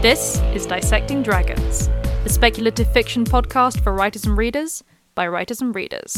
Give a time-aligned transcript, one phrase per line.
[0.00, 1.88] This is Dissecting Dragons,
[2.22, 4.84] the speculative fiction podcast for writers and readers
[5.16, 6.16] by writers and readers.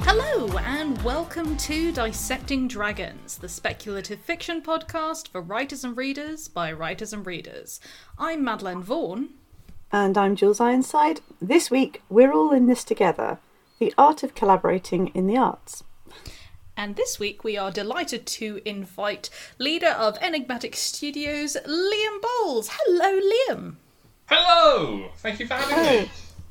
[0.00, 6.72] Hello, and welcome to Dissecting Dragons, the speculative fiction podcast for writers and readers by
[6.72, 7.78] writers and readers.
[8.18, 9.28] I'm Madeleine Vaughan.
[9.92, 11.20] And I'm Jules Ironside.
[11.40, 13.38] This week, we're all in this together
[13.78, 15.84] the art of collaborating in the arts.
[16.80, 22.70] And this week we are delighted to invite leader of Enigmatic Studios, Liam Bowles.
[22.72, 23.74] Hello, Liam.
[24.24, 25.10] Hello!
[25.18, 26.08] Thank you for having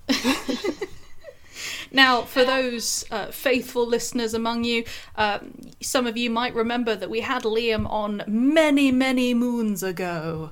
[0.08, 0.70] me.
[1.92, 4.84] Now, for those uh, faithful listeners among you,
[5.16, 5.40] uh,
[5.82, 10.52] some of you might remember that we had Liam on many, many moons ago.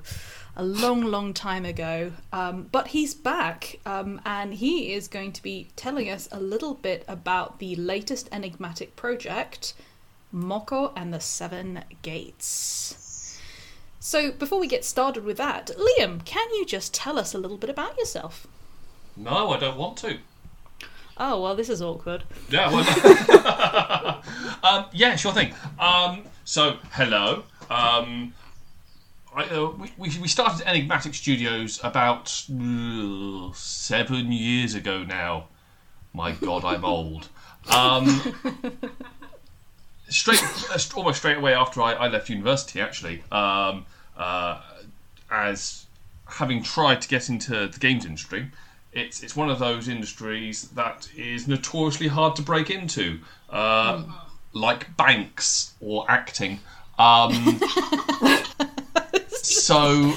[0.60, 2.12] A long, long time ago.
[2.32, 6.74] Um, but he's back, um, and he is going to be telling us a little
[6.74, 9.74] bit about the latest enigmatic project,
[10.34, 13.38] Moko and the Seven Gates.
[14.00, 17.56] So, before we get started with that, Liam, can you just tell us a little
[17.56, 18.48] bit about yourself?
[19.16, 20.18] No, I don't want to.
[21.16, 22.24] Oh, well, this is awkward.
[22.50, 24.22] Yeah, well,
[24.64, 25.54] um, yeah, sure thing.
[25.78, 27.44] Um, so, hello.
[27.70, 28.34] Um,
[29.38, 35.44] I, uh, we, we started Enigmatic Studios about uh, seven years ago now.
[36.12, 37.28] My God, I'm old.
[37.72, 38.34] Um,
[40.08, 40.42] straight,
[40.96, 43.86] almost straight away after I, I left university, actually, um,
[44.16, 44.60] uh,
[45.30, 45.86] as
[46.26, 48.50] having tried to get into the games industry,
[48.92, 54.02] it's it's one of those industries that is notoriously hard to break into, uh,
[54.52, 56.58] like banks or acting.
[56.98, 57.60] Um,
[59.68, 60.14] so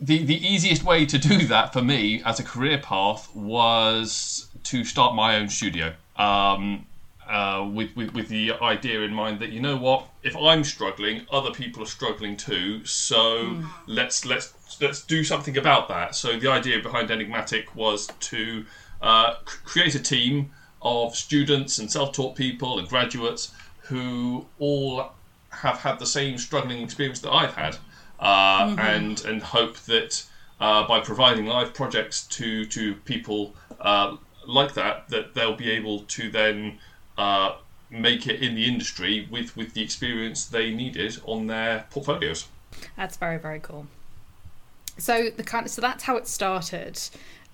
[0.00, 4.84] the the easiest way to do that for me as a career path was to
[4.84, 5.92] start my own studio.
[6.16, 6.86] Um,
[7.26, 11.26] uh, with, with with the idea in mind that you know what, if I'm struggling,
[11.30, 12.84] other people are struggling too.
[12.84, 16.14] So let's let's let's do something about that.
[16.14, 18.64] So the idea behind Enigmatic was to
[19.02, 23.52] uh, c- create a team of students and self-taught people and graduates
[23.88, 25.10] who all
[25.50, 27.76] have had the same struggling experience that I've had,
[28.20, 30.24] uh, and and hope that
[30.60, 34.16] uh, by providing live projects to to people uh,
[34.46, 36.78] like that, that they'll be able to then
[37.18, 37.56] uh,
[37.90, 42.48] make it in the industry with with the experience they needed on their portfolios.
[42.96, 43.86] That's very very cool.
[44.98, 46.98] So the kind of, so that's how it started,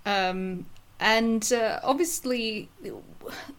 [0.07, 0.67] um,
[1.03, 2.71] and uh, obviously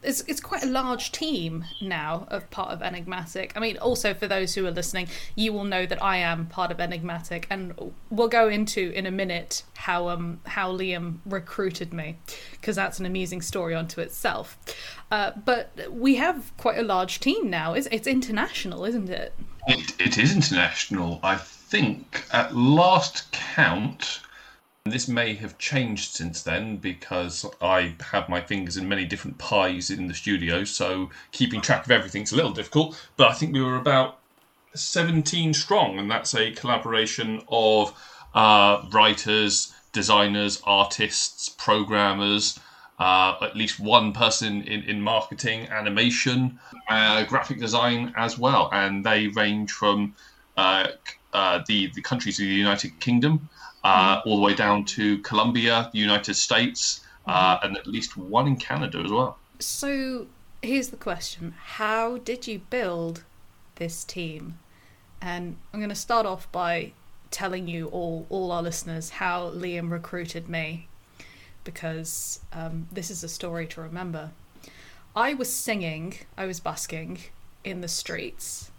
[0.01, 3.51] it's it's quite a large team now of part of Enigmatic.
[3.55, 6.71] I mean, also for those who are listening, you will know that I am part
[6.71, 12.17] of Enigmatic, and we'll go into in a minute how um how Liam recruited me
[12.51, 14.57] because that's an amusing story unto itself.
[15.11, 17.73] Uh, but we have quite a large team now.
[17.73, 19.33] It's it's international, isn't it?
[19.67, 21.19] It, it is international.
[21.23, 24.21] I think at last count,
[24.85, 29.89] this may have changed since then because I have my fingers in many different pies
[29.89, 33.01] in the studio, so keeping track of everything's a little difficult.
[33.15, 34.19] But I think we were about
[34.75, 37.93] 17 strong, and that's a collaboration of
[38.35, 42.59] uh, writers, designers, artists, programmers.
[42.99, 49.05] Uh, at least one person in, in marketing, animation, uh, graphic design as well, and
[49.05, 50.13] they range from
[50.57, 50.87] uh,
[51.33, 53.49] uh, the the countries of the United Kingdom
[53.83, 58.47] uh, all the way down to Colombia, the United States, uh, and at least one
[58.47, 59.37] in Canada as well.
[59.59, 60.27] So
[60.61, 63.23] here's the question How did you build
[63.75, 64.59] this team?
[65.21, 66.91] And I'm going to start off by
[67.31, 70.87] telling you all, all our listeners, how Liam recruited me,
[71.63, 74.31] because um, this is a story to remember.
[75.15, 77.19] I was singing, I was busking
[77.63, 78.71] in the streets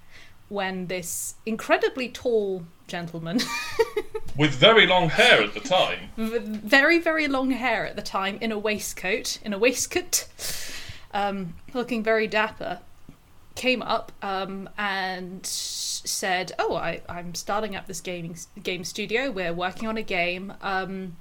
[0.49, 3.40] when this incredibly tall gentleman
[4.36, 6.10] With very long hair at the time.
[6.16, 10.28] very very long hair at the time in a waistcoat in a waistcoat
[11.12, 12.81] um, looking very dapper
[13.54, 19.31] came up um, and said oh I, i'm starting up this gaming game studio.
[19.31, 20.52] We're working on a game.
[20.60, 21.16] Um,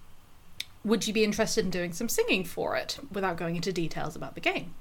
[0.84, 2.98] would you be interested in doing some singing for it?
[3.12, 4.74] without going into details about the game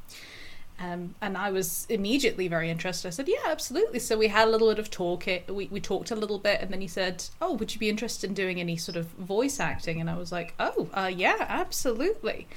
[0.79, 3.09] um, and I was immediately very interested.
[3.09, 5.29] I said, "Yeah, absolutely." So we had a little bit of talk.
[5.29, 7.89] It, we we talked a little bit, and then he said, "Oh, would you be
[7.89, 11.47] interested in doing any sort of voice acting?" And I was like, "Oh, uh, yeah,
[11.49, 12.49] absolutely."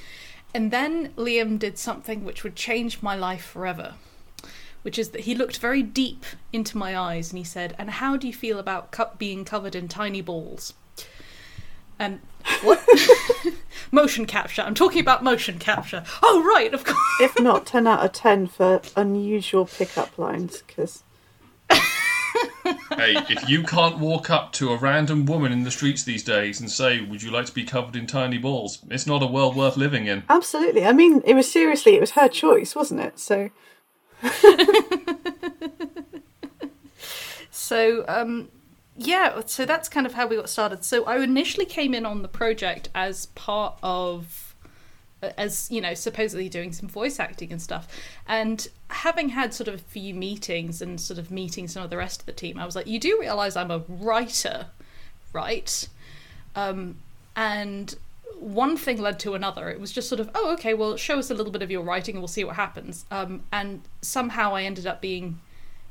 [0.54, 3.94] And then Liam did something which would change my life forever,
[4.82, 8.16] which is that he looked very deep into my eyes and he said, "And how
[8.16, 10.74] do you feel about being covered in tiny balls?"
[11.98, 12.20] And
[12.62, 12.82] what?
[13.90, 14.62] motion capture.
[14.62, 16.04] I'm talking about motion capture.
[16.22, 16.98] Oh, right, of course.
[17.20, 21.02] If not, 10 out of 10 for unusual pickup lines, because
[21.70, 26.60] hey, if you can't walk up to a random woman in the streets these days
[26.60, 29.56] and say, "Would you like to be covered in tiny balls?" It's not a world
[29.56, 30.24] worth living in.
[30.28, 30.84] Absolutely.
[30.84, 33.18] I mean, it was seriously, it was her choice, wasn't it?
[33.18, 33.50] So
[37.50, 38.48] So, um,
[38.96, 40.84] yeah, so that's kind of how we got started.
[40.84, 44.54] So I initially came in on the project as part of,
[45.36, 47.88] as you know, supposedly doing some voice acting and stuff.
[48.26, 51.96] And having had sort of a few meetings and sort of meeting some of the
[51.96, 54.66] rest of the team, I was like, you do realize I'm a writer,
[55.32, 55.88] right?
[56.54, 56.96] Um,
[57.34, 57.94] and
[58.38, 59.68] one thing led to another.
[59.68, 61.82] It was just sort of, oh, okay, well, show us a little bit of your
[61.82, 63.04] writing and we'll see what happens.
[63.10, 65.40] Um, and somehow I ended up being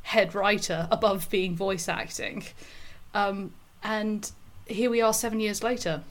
[0.04, 2.46] head writer above being voice acting.
[3.16, 4.30] Um, and
[4.68, 6.04] here we are seven years later.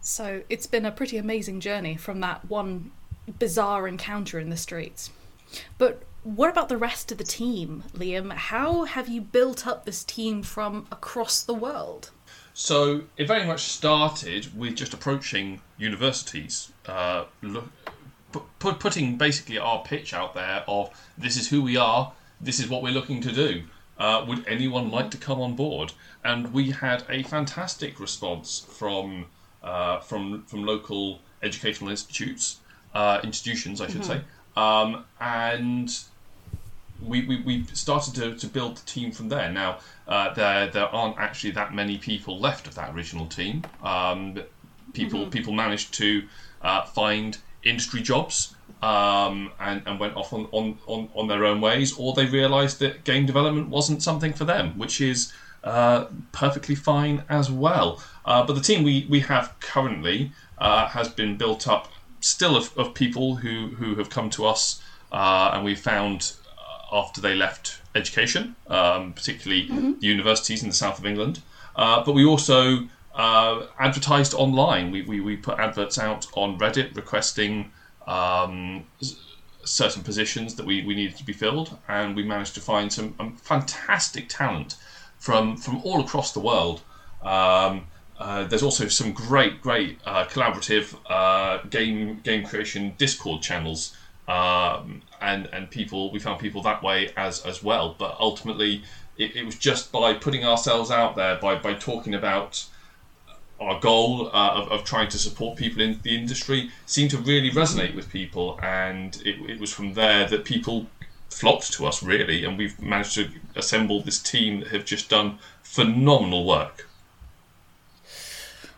[0.00, 2.92] So it's been a pretty amazing journey from that one
[3.38, 5.10] bizarre encounter in the streets.
[5.78, 8.32] But what about the rest of the team, Liam?
[8.32, 12.10] How have you built up this team from across the world?
[12.52, 17.24] So it very much started with just approaching universities, uh,
[18.30, 22.68] put, putting basically our pitch out there of this is who we are, this is
[22.68, 23.64] what we're looking to do.
[23.98, 25.92] Uh, would anyone like to come on board?
[26.24, 29.26] And we had a fantastic response from
[29.62, 32.60] uh, from from local educational institutes,
[32.94, 34.12] uh, institutions, I should mm-hmm.
[34.12, 34.20] say,
[34.56, 35.90] um, and
[37.02, 39.50] we, we, we started to, to build the team from there.
[39.50, 43.64] Now uh, there there aren't actually that many people left of that original team.
[43.82, 44.40] Um,
[44.92, 45.30] people mm-hmm.
[45.30, 46.24] people managed to
[46.62, 48.53] uh, find industry jobs
[48.84, 52.80] um, and, and went off on, on, on, on their own ways, or they realised
[52.80, 55.32] that game development wasn't something for them, which is
[55.64, 58.02] uh, perfectly fine as well.
[58.26, 61.90] Uh, but the team we, we have currently uh, has been built up
[62.20, 64.82] still of, of people who, who have come to us
[65.12, 69.92] uh, and we found uh, after they left education, um, particularly mm-hmm.
[69.98, 71.40] the universities in the south of England.
[71.74, 74.90] Uh, but we also uh, advertised online.
[74.90, 77.70] We, we, we put adverts out on Reddit requesting
[78.06, 78.84] um,
[79.64, 83.14] certain positions that we, we needed to be filled, and we managed to find some
[83.18, 84.76] um, fantastic talent
[85.18, 86.82] from from all across the world.
[87.22, 87.86] Um,
[88.18, 93.96] uh, there's also some great, great uh, collaborative uh, game game creation Discord channels,
[94.28, 97.96] um, and and people we found people that way as as well.
[97.98, 98.82] But ultimately,
[99.16, 102.66] it, it was just by putting ourselves out there, by by talking about
[103.64, 107.50] our goal uh, of, of trying to support people in the industry seemed to really
[107.50, 110.86] resonate with people, and it, it was from there that people
[111.30, 115.38] flocked to us really, and we've managed to assemble this team that have just done
[115.62, 116.88] phenomenal work.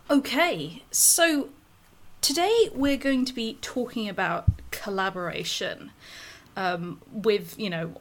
[0.09, 1.51] Okay, so
[2.21, 5.91] today we're going to be talking about collaboration
[6.57, 7.95] um, with, you know,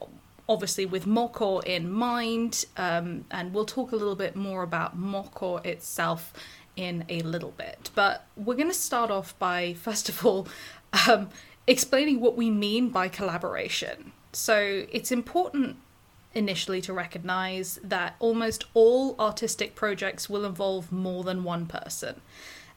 [0.47, 5.59] obviously with Mockor in mind, um, and we'll talk a little bit more about Mockor
[5.63, 6.31] itself
[6.75, 7.89] in a little bit.
[7.95, 10.47] But we're going to start off by, first of all,
[11.07, 11.29] um,
[11.67, 14.11] explaining what we mean by collaboration.
[14.33, 15.77] So it's important
[16.33, 22.21] initially to recognize that almost all artistic projects will involve more than one person.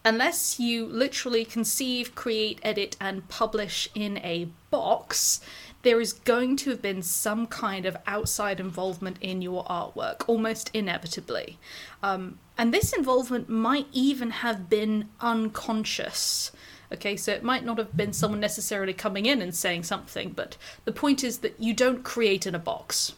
[0.05, 5.41] Unless you literally conceive, create, edit, and publish in a box,
[5.83, 10.71] there is going to have been some kind of outside involvement in your artwork, almost
[10.75, 11.59] inevitably.
[12.03, 16.51] Um, and this involvement might even have been unconscious.
[16.93, 20.57] Okay, so it might not have been someone necessarily coming in and saying something, but
[20.85, 23.13] the point is that you don't create in a box.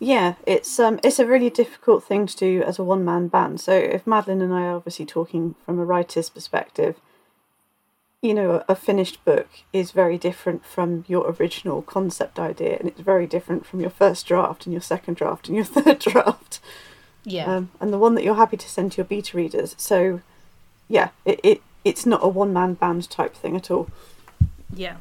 [0.00, 3.60] Yeah, it's um it's a really difficult thing to do as a one man band.
[3.60, 6.96] So if Madeline and I are obviously talking from a writer's perspective,
[8.22, 13.00] you know, a finished book is very different from your original concept idea, and it's
[13.00, 16.60] very different from your first draft and your second draft and your third draft.
[17.24, 17.52] Yeah.
[17.52, 19.74] Um, and the one that you're happy to send to your beta readers.
[19.76, 20.20] So,
[20.88, 23.88] yeah, it, it it's not a one man band type thing at all.
[24.72, 24.96] Yeah.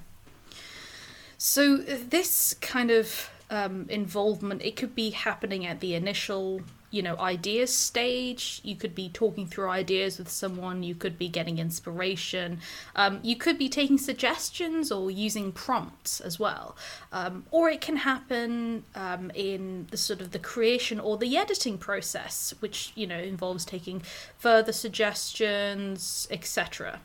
[1.37, 6.61] So this kind of um, involvement, it could be happening at the initial
[6.91, 8.61] you know ideas stage.
[8.63, 10.83] You could be talking through ideas with someone.
[10.83, 12.59] You could be getting inspiration.
[12.95, 16.75] Um, you could be taking suggestions or using prompts as well.
[17.11, 21.77] Um, or it can happen um, in the sort of the creation or the editing
[21.77, 24.01] process which you know involves taking
[24.37, 26.99] further suggestions etc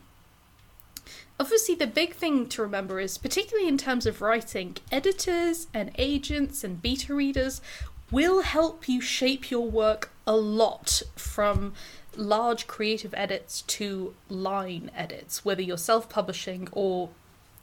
[1.39, 6.63] Obviously, the big thing to remember is, particularly in terms of writing, editors and agents
[6.63, 7.61] and beta readers
[8.11, 11.73] will help you shape your work a lot from
[12.15, 17.09] large creative edits to line edits, whether you're self publishing or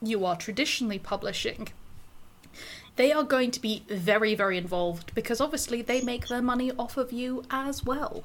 [0.03, 1.69] you are traditionally publishing.
[2.97, 6.97] they are going to be very, very involved because obviously they make their money off
[6.97, 8.23] of you as well.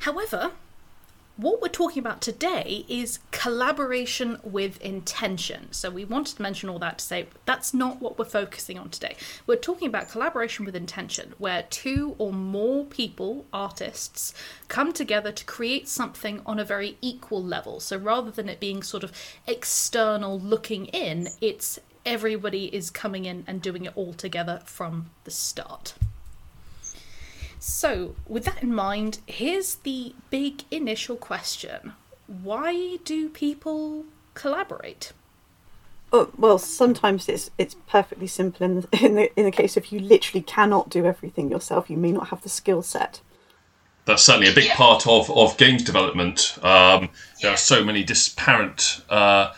[0.00, 0.52] However,
[1.36, 5.70] what we're talking about today is collaboration with intention.
[5.70, 8.88] So we wanted to mention all that to say that's not what we're focusing on
[8.88, 9.16] today.
[9.46, 14.32] We're talking about collaboration with intention, where two or more people, artists,
[14.68, 17.80] come together to create something on a very equal level.
[17.80, 19.12] So rather than it being sort of
[19.46, 25.30] external looking in, it's everybody is coming in and doing it all together from the
[25.30, 25.94] start.
[27.68, 31.94] So, with that in mind, here's the big initial question
[32.28, 34.04] Why do people
[34.34, 35.12] collaborate?
[36.12, 38.64] Oh, well, sometimes it's it's perfectly simple.
[38.64, 41.96] In the, in the in the case of you literally cannot do everything yourself, you
[41.96, 43.20] may not have the skill set.
[44.04, 46.58] That's certainly a big part of, of games development.
[46.62, 47.08] Um,
[47.42, 49.54] there are so many disparate uh,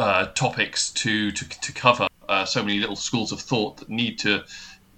[0.00, 4.18] uh, topics to to, to cover, uh, so many little schools of thought that need
[4.18, 4.42] to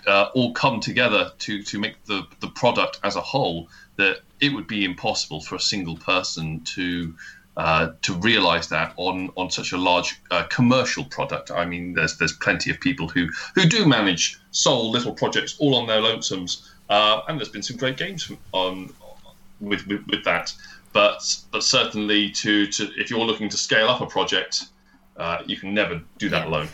[0.07, 4.53] uh, all come together to to make the the product as a whole that it
[4.53, 7.15] would be impossible for a single person to
[7.57, 11.51] uh, to realize that on on such a large uh, commercial product.
[11.51, 15.75] I mean, there's there's plenty of people who who do manage sole little projects all
[15.75, 18.93] on their lonesomes, uh, and there's been some great games on
[19.61, 20.55] with, with with that.
[20.93, 24.65] But but certainly to to if you're looking to scale up a project,
[25.17, 26.49] uh, you can never do that Yeah.
[26.49, 26.69] alone.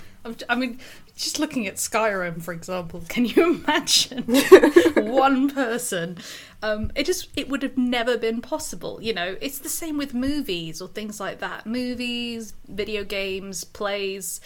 [0.49, 0.79] I mean,
[1.19, 4.23] just looking at Skyrim, for example, can you imagine
[4.95, 6.19] one person?
[6.63, 9.03] Um, it just it would have never been possible.
[9.03, 11.67] You know, it's the same with movies or things like that.
[11.67, 14.41] Movies, video games, plays.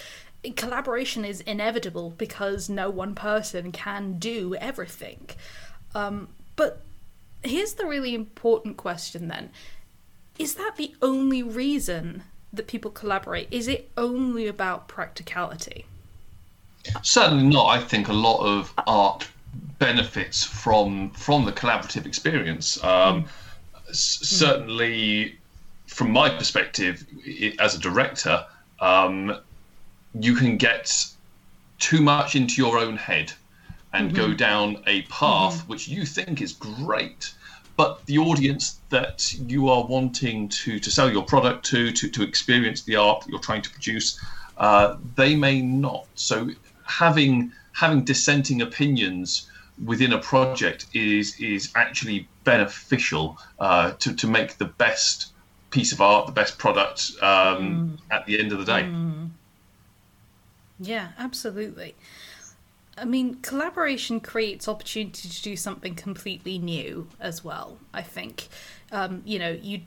[0.57, 5.29] Collaboration is inevitable because no one person can do everything.
[5.95, 6.83] Um, but
[7.45, 9.51] here's the really important question then:
[10.39, 13.49] Is that the only reason that people collaborate?
[13.51, 15.85] Is it only about practicality?
[17.03, 17.67] Certainly not.
[17.67, 19.29] I think a lot of art
[19.79, 22.83] benefits from from the collaborative experience.
[22.83, 23.27] Um,
[23.89, 25.39] s- Certainly,
[25.87, 28.45] from my perspective i- as a director,
[28.81, 29.37] um,
[30.21, 31.07] you can get
[31.79, 33.33] too much into your own head
[33.93, 37.35] and go down a path which you think is great
[37.77, 42.23] but the audience that you are wanting to, to sell your product to, to, to
[42.23, 44.21] experience the art that you're trying to produce,
[44.59, 46.07] uh, they may not.
[46.15, 46.51] So
[46.99, 49.49] having having dissenting opinions
[49.85, 55.33] within a project is is actually beneficial uh, to, to make the best
[55.71, 58.89] piece of art, the best product um, at the end of the day.
[60.79, 61.95] Yeah, absolutely.
[62.99, 67.79] I mean, collaboration creates opportunity to do something completely new as well.
[67.95, 68.49] I think,
[68.91, 69.81] um, you know, you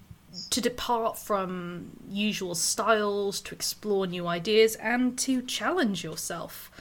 [0.49, 6.71] to depart from usual styles, to explore new ideas, and to challenge yourself.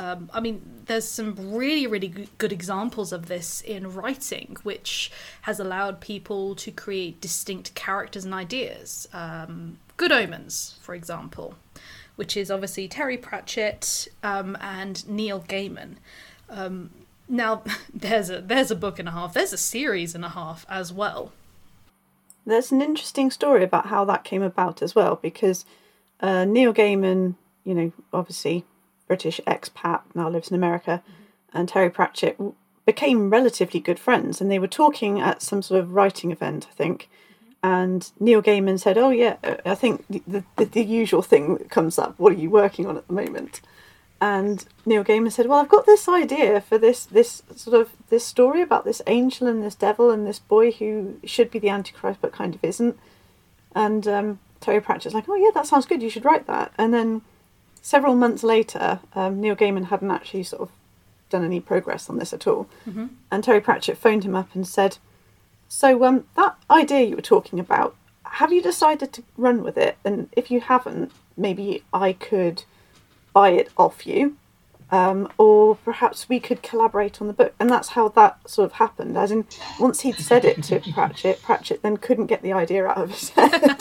[0.00, 5.60] Um, I mean, there's some really, really good examples of this in writing, which has
[5.60, 9.06] allowed people to create distinct characters and ideas.
[9.12, 11.54] Um, Good Omens, for example,
[12.16, 15.96] which is obviously Terry Pratchett um, and Neil Gaiman.
[16.48, 16.92] Um,
[17.28, 17.62] now,
[17.94, 19.34] there's a there's a book and a half.
[19.34, 21.30] There's a series and a half as well.
[22.46, 25.66] There's an interesting story about how that came about as well, because
[26.20, 28.64] uh, Neil Gaiman, you know, obviously
[29.10, 31.02] British expat, now lives in America,
[31.52, 32.40] and Terry Pratchett
[32.86, 36.74] became relatively good friends, and they were talking at some sort of writing event, I
[36.74, 37.08] think.
[37.60, 41.70] And Neil Gaiman said, "Oh yeah, uh, I think the, the the usual thing that
[41.70, 42.20] comes up.
[42.20, 43.60] What are you working on at the moment?"
[44.20, 48.24] And Neil Gaiman said, "Well, I've got this idea for this this sort of this
[48.24, 52.20] story about this angel and this devil and this boy who should be the Antichrist
[52.22, 52.96] but kind of isn't."
[53.74, 56.00] And um, Terry Pratchett's like, "Oh yeah, that sounds good.
[56.00, 57.22] You should write that." And then
[57.82, 60.70] several months later, um, Neil Gaiman hadn't actually sort of
[61.28, 62.68] done any progress on this at all.
[63.30, 64.98] And Terry Pratchett phoned him up and said,
[65.68, 67.94] "So um, that idea you were talking about,
[68.24, 69.96] have you decided to run with it?
[70.04, 72.64] And if you haven't, maybe I could."
[73.32, 74.36] buy it off you,
[74.90, 77.54] um, or perhaps we could collaborate on the book.
[77.60, 79.16] And that's how that sort of happened.
[79.16, 79.46] As in,
[79.78, 83.28] once he'd said it to Pratchett, Pratchett then couldn't get the idea out of his
[83.30, 83.80] head.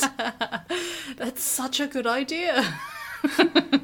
[1.18, 2.80] That's such a good idea.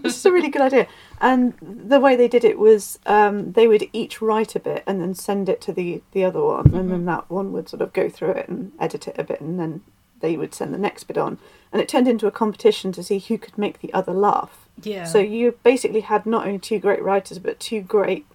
[0.04, 0.88] This is a really good idea.
[1.22, 5.02] And the way they did it was um, they would each write a bit and
[5.02, 7.94] then send it to the, the other one, and then that one would sort of
[7.94, 9.82] go through it and edit it a bit, and then
[10.22, 11.38] they would send the next bit on.
[11.72, 14.68] And it turned into a competition to see who could make the other laugh.
[14.82, 15.06] Yeah.
[15.06, 18.26] So you basically had not only two great writers, but two great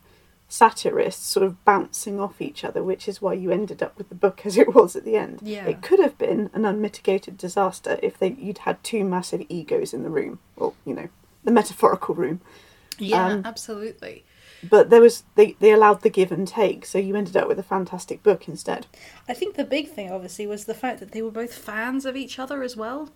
[0.52, 4.14] satirists sort of bouncing off each other, which is why you ended up with the
[4.16, 5.38] book as it was at the end.
[5.42, 5.64] Yeah.
[5.66, 10.02] It could have been an unmitigated disaster if they you'd had two massive egos in
[10.02, 11.08] the room, or you know,
[11.44, 12.40] the metaphorical room.
[12.98, 14.24] Yeah, Um, absolutely.
[14.68, 17.58] but there was they, they allowed the give and take, so you ended up with
[17.58, 18.86] a fantastic book instead.
[19.28, 22.16] I think the big thing, obviously, was the fact that they were both fans of
[22.16, 23.08] each other as well.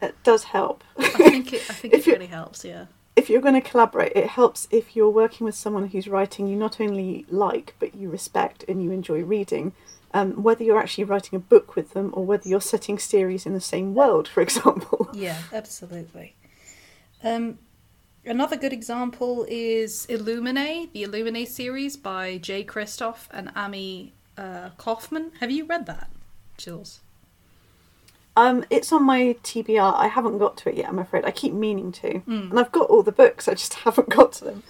[0.00, 0.82] It does help.
[0.98, 2.64] I think it, I think If it really helps.
[2.64, 2.86] Yeah.
[3.14, 6.56] If you're going to collaborate, it helps if you're working with someone who's writing you
[6.56, 9.72] not only like but you respect and you enjoy reading.
[10.14, 13.54] Um, whether you're actually writing a book with them or whether you're setting series in
[13.54, 15.08] the same world, for example.
[15.14, 16.36] Yeah, absolutely.
[17.24, 17.58] Um,
[18.24, 25.32] another good example is Illuminae, the Illuminae series by Jay Kristoff and Amie uh, Kaufman.
[25.40, 26.10] Have you read that,
[26.58, 27.00] Jules?
[28.36, 29.94] Um, it's on my TBR.
[29.94, 30.88] I haven't got to it yet.
[30.88, 31.24] I'm afraid.
[31.24, 33.48] I keep meaning to, and I've got all the books.
[33.48, 34.62] I just haven't got to them.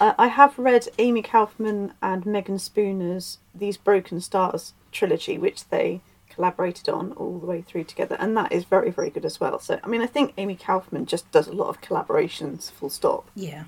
[0.00, 6.00] Uh, I have read Amie Kaufman and Megan Spooner's "These Broken Stars" trilogy, which they
[6.30, 9.58] collaborated on all the way through together, and that is very, very good as well.
[9.58, 12.70] So, I mean, I think Amie Kaufman just does a lot of collaborations.
[12.72, 13.30] Full stop.
[13.34, 13.64] Yeah.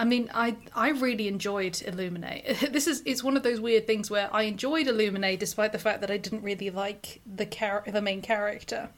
[0.00, 2.72] I mean, I I really enjoyed Illuminae.
[2.72, 6.00] This is it's one of those weird things where I enjoyed Illuminae despite the fact
[6.00, 8.88] that I didn't really like the char- the main character.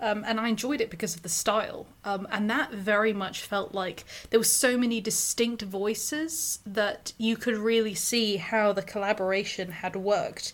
[0.00, 1.86] Um, and I enjoyed it because of the style.
[2.04, 7.36] Um, and that very much felt like there were so many distinct voices that you
[7.36, 10.52] could really see how the collaboration had worked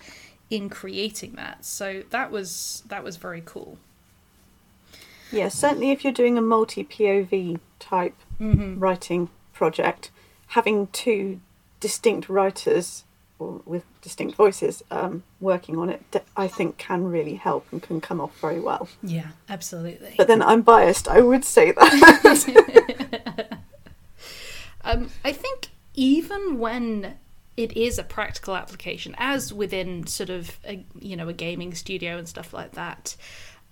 [0.51, 1.65] in creating that.
[1.65, 3.79] So that was that was very cool.
[5.33, 10.11] Yeah, certainly if you're doing a multi POV type writing project,
[10.49, 11.41] having two
[11.81, 13.05] distinct writers
[13.39, 16.03] or with distinct voices um, working on it,
[16.37, 18.89] I think can really help and can come off very well.
[19.03, 20.15] Yeah, absolutely.
[20.17, 23.59] But then I'm biased, I would say that.
[24.87, 27.17] Um, I think even when
[27.57, 32.17] it is a practical application, as within sort of a, you know a gaming studio
[32.17, 33.17] and stuff like that,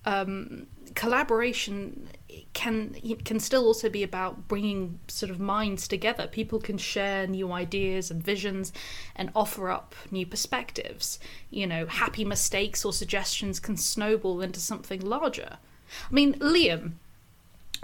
[0.04, 2.08] um, collaboration
[2.52, 6.26] can can still also be about bringing sort of minds together.
[6.26, 8.72] People can share new ideas and visions
[9.16, 11.18] and offer up new perspectives.
[11.50, 15.58] You know, happy mistakes or suggestions can snowball into something larger.
[16.10, 16.94] I mean, Liam,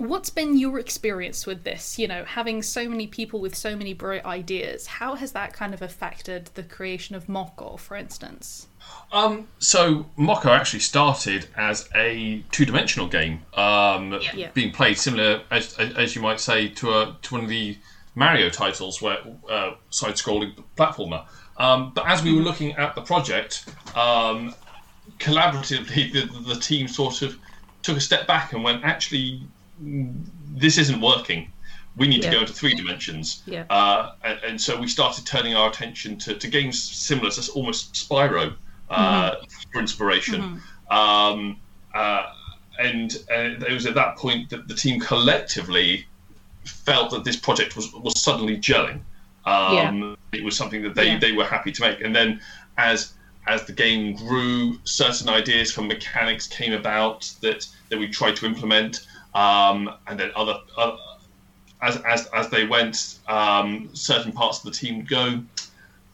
[0.00, 1.98] What's been your experience with this?
[1.98, 5.74] You know, having so many people with so many bright ideas, how has that kind
[5.74, 8.66] of affected the creation of Moko, for instance?
[9.12, 14.48] Um, so Moko actually started as a two-dimensional game, um, Yeah.
[14.54, 17.76] being played similar, as, as as you might say, to a to one of the
[18.14, 19.18] Mario titles, where
[19.50, 21.26] uh, side-scrolling platformer.
[21.58, 24.54] Um, but as we were looking at the project, um,
[25.18, 27.38] collaboratively, the, the team sort of
[27.82, 29.42] took a step back and went, actually,
[29.80, 31.50] this isn't working.
[31.96, 32.30] We need Yeah.
[32.30, 33.42] to go into three dimensions.
[33.46, 33.64] Yeah.
[33.70, 37.94] Uh, and, and so we started turning our attention to, to games similar to almost
[37.94, 38.54] Spyro
[38.88, 39.36] uh,
[39.72, 40.60] for inspiration.
[40.90, 41.58] Um,
[41.94, 42.32] uh,
[42.78, 46.06] and, it was at that point that the team collectively
[46.64, 49.00] felt that this project was, was suddenly gelling.
[49.44, 51.18] Um, It was something that they, Yeah.
[51.18, 52.00] they were happy to make.
[52.00, 52.40] And then
[52.78, 53.12] as
[53.46, 58.46] as the game grew, certain ideas from mechanics came about that, that we tried to
[58.46, 59.06] implement.
[59.34, 60.96] Um, and then other, other
[61.82, 65.42] as, as, as they went, um, certain parts of the team would go,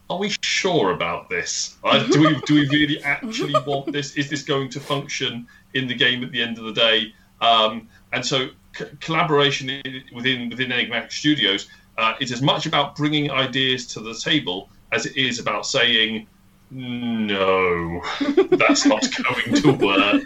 [0.08, 1.76] are we sure about this?
[1.82, 4.14] Uh, do we do we really actually want this?
[4.16, 7.12] Is this going to function in the game at the end of the day?
[7.40, 9.82] Um, and so c- collaboration
[10.14, 15.06] within within Enigmatic Studios uh, is as much about bringing ideas to the table as
[15.06, 16.26] it is about saying
[16.70, 18.02] no,
[18.50, 20.22] that's not going to work.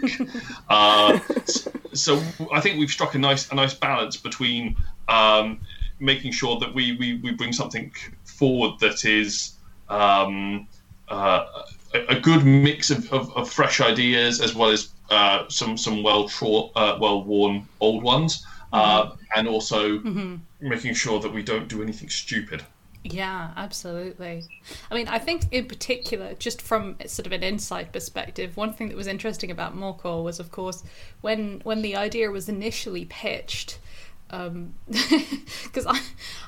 [0.68, 1.18] Uh,
[1.92, 2.22] so
[2.52, 4.76] I think we've struck a nice a nice balance between
[5.08, 5.60] um,
[5.98, 7.92] making sure that we, we, we bring something
[8.24, 9.54] forward that is
[9.88, 10.66] um,
[11.08, 11.44] uh,
[11.94, 16.02] a, a good mix of, of, of fresh ideas as well as uh, some some
[16.02, 16.30] well
[16.76, 19.98] uh, well worn old ones, uh, and also
[20.60, 22.64] making sure that we don't do anything stupid.
[23.02, 24.44] Yeah, absolutely.
[24.90, 28.88] I mean, I think in particular, just from sort of an inside perspective, one thing
[28.88, 30.82] that was interesting about Morcor was, of course,
[31.22, 33.78] when when the idea was initially pitched,
[35.64, 36.00] because I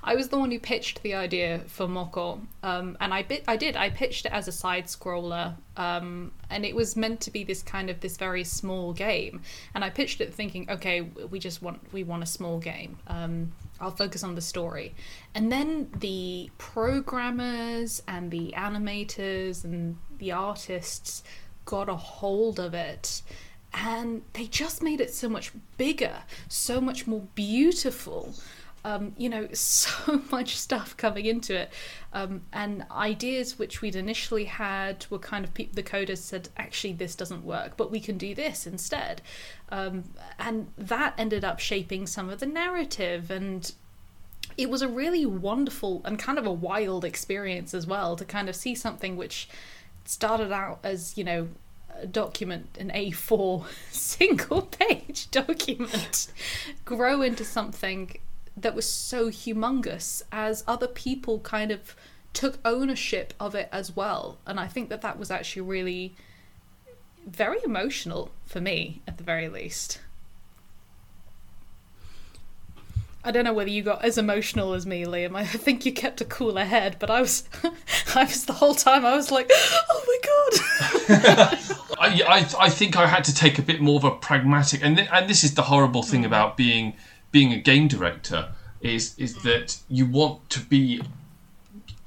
[0.04, 3.56] I was the one who pitched the idea for Moko, um, and I bit I
[3.56, 7.44] did I pitched it as a side scroller, um, and it was meant to be
[7.44, 9.40] this kind of this very small game,
[9.74, 12.98] and I pitched it thinking, okay, we just want we want a small game.
[13.82, 14.94] I'll focus on the story,
[15.34, 21.22] and then the programmers and the animators and the artists
[21.64, 23.22] got a hold of it
[23.74, 28.34] and they just made it so much bigger, so much more beautiful.
[28.84, 31.72] Um, you know, so much stuff coming into it,
[32.12, 36.94] um, and ideas which we'd initially had were kind of pe- the coders said, actually,
[36.94, 39.22] this doesn't work, but we can do this instead,
[39.70, 40.04] um,
[40.38, 43.30] and that ended up shaping some of the narrative.
[43.30, 43.72] And
[44.56, 48.48] it was a really wonderful and kind of a wild experience as well to kind
[48.48, 49.48] of see something which
[50.04, 51.48] started out as you know
[51.98, 56.28] a document an A4 single page document
[56.84, 58.16] grow into something
[58.56, 61.96] that was so humongous as other people kind of
[62.32, 66.14] took ownership of it as well and I think that that was actually really
[67.26, 70.00] very emotional for me at the very least
[73.24, 75.36] I don't know whether you got as emotional as me, Liam.
[75.36, 77.44] I think you kept a cooler head, but I was,
[78.16, 79.06] I was the whole time.
[79.06, 81.58] I was like, "Oh my god!"
[82.00, 84.96] I, I, I think I had to take a bit more of a pragmatic, and
[84.96, 86.94] th- and this is the horrible thing about being
[87.32, 91.02] being a game director is is that you want to be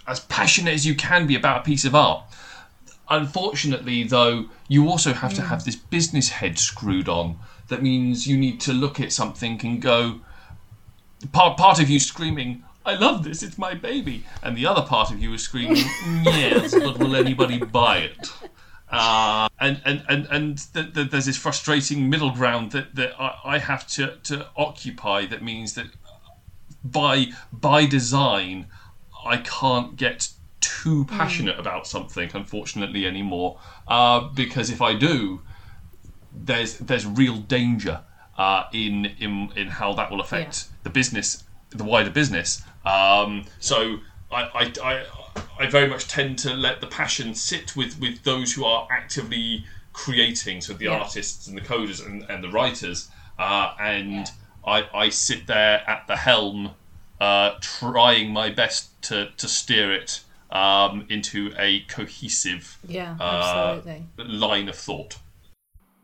[0.07, 2.23] as passionate as you can be about a piece of art.
[3.09, 7.37] Unfortunately, though, you also have to have this business head screwed on.
[7.67, 10.21] That means you need to look at something and go
[11.31, 13.41] part part of you screaming, "I love this!
[13.41, 15.83] It's my baby," and the other part of you is screaming,
[16.23, 18.31] "Yes, but will anybody buy it?"
[18.89, 23.37] Uh, and and and and th- th- there's this frustrating middle ground that that I,
[23.43, 25.25] I have to to occupy.
[25.25, 25.87] That means that
[26.83, 28.67] by by design,
[29.25, 33.59] I can't get too passionate about something, unfortunately, anymore.
[33.87, 35.41] Uh, because if I do,
[36.31, 38.01] there's there's real danger
[38.37, 42.63] uh, in in in how that will affect the business, the wider business.
[42.85, 43.99] Um, so
[44.31, 45.05] I, I, I
[45.59, 49.65] I very much tend to let the passion sit with with those who are actively
[49.93, 50.99] creating, so the Yeah.
[50.99, 54.29] artists and the coders and, and the writers, uh, and
[54.65, 56.71] I I sit there at the helm,
[57.21, 60.21] uh, trying my best to to steer it.
[60.51, 63.81] Um, into a cohesive yeah, uh,
[64.17, 65.17] line of thought.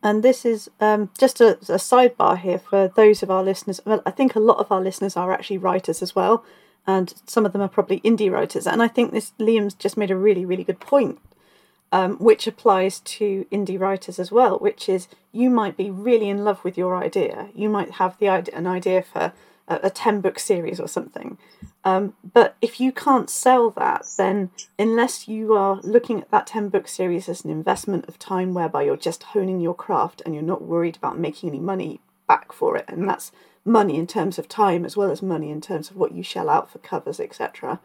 [0.03, 3.79] And this is um, just a, a sidebar here for those of our listeners.
[3.85, 6.43] Well, I think a lot of our listeners are actually writers as well,
[6.88, 8.67] and some of them are probably indie writers.
[8.67, 11.20] And I think this Liam's just made a really, really good point,
[11.91, 14.58] um, which applies to indie writers as well.
[14.60, 17.50] Which is you might be really in love with your idea.
[17.54, 19.34] You might have the idea, an idea for
[19.67, 21.38] a, a ten book series or something.
[21.84, 26.70] Um, but if you can't sell that, then unless you are looking at that 10
[26.70, 30.44] book series as an investment of time whereby you're just honing your craft and you're
[30.44, 33.32] not worried about making any money back for it, and that's
[33.65, 36.50] money in terms of time as well as money in terms of what you shell
[36.50, 37.80] out for covers, etc.,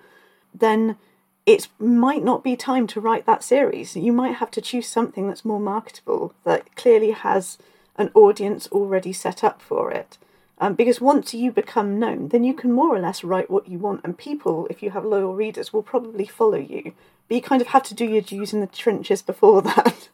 [0.55, 0.97] then
[1.45, 3.95] it might not be time to write that series.
[3.95, 7.59] You might have to choose something that's more marketable, that clearly has
[7.97, 10.19] an audience already set up for it.
[10.59, 13.79] Um, because once you become known, then you can more or less write what you
[13.79, 16.95] want, and people, if you have loyal readers, will probably follow you.
[17.29, 20.09] But you kind of have to do your dues in the trenches before that.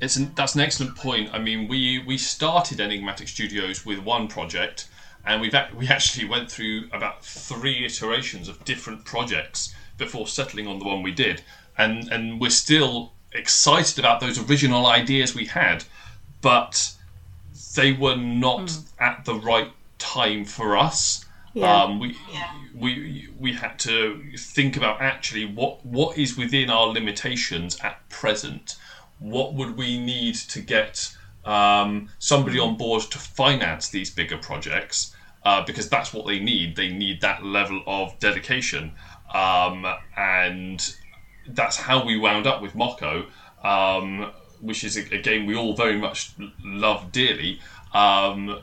[0.00, 1.30] It's an, that's an excellent point.
[1.32, 4.88] I mean, we we started Enigmatic Studios with one project,
[5.24, 10.66] and we've ac- we actually went through about three iterations of different projects before settling
[10.66, 11.42] on the one we did,
[11.78, 15.84] and and we're still excited about those original ideas we had,
[16.42, 16.94] but
[17.74, 21.24] they were not at the right time for us.
[21.54, 21.84] Yeah.
[21.84, 22.16] Um, we,
[22.74, 28.76] we we had to think about actually what what is within our limitations at present.
[29.18, 35.14] What would we need to get um, somebody on board to finance these bigger projects?
[35.44, 36.74] Uh, because that's what they need.
[36.74, 38.92] They need that level of dedication,
[39.32, 40.94] um, and
[41.46, 43.26] that's how we wound up with Moko,
[43.62, 46.32] um, which is a, a game we all very much
[46.64, 47.60] love dearly.
[47.94, 48.60] Um,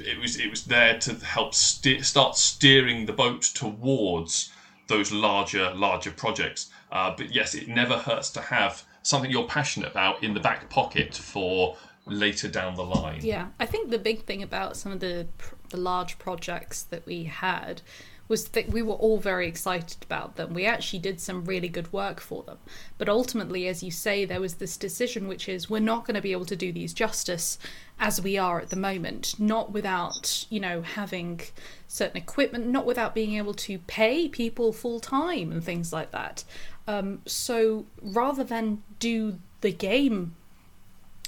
[0.00, 4.50] it was it was there to help ste- start steering the boat towards
[4.88, 6.70] those larger larger projects.
[6.90, 10.68] Uh, but yes, it never hurts to have something you're passionate about in the back
[10.68, 13.20] pocket for later down the line.
[13.22, 15.26] Yeah, I think the big thing about some of the
[15.70, 17.82] the large projects that we had
[18.28, 20.52] was that we were all very excited about them.
[20.52, 22.58] We actually did some really good work for them.
[22.98, 26.20] But ultimately, as you say, there was this decision which is we're not going to
[26.20, 27.58] be able to do these justice
[27.98, 31.40] as we are at the moment, not without, you know, having
[31.86, 36.44] certain equipment, not without being able to pay people full time and things like that.
[36.88, 40.34] Um, so rather than do the game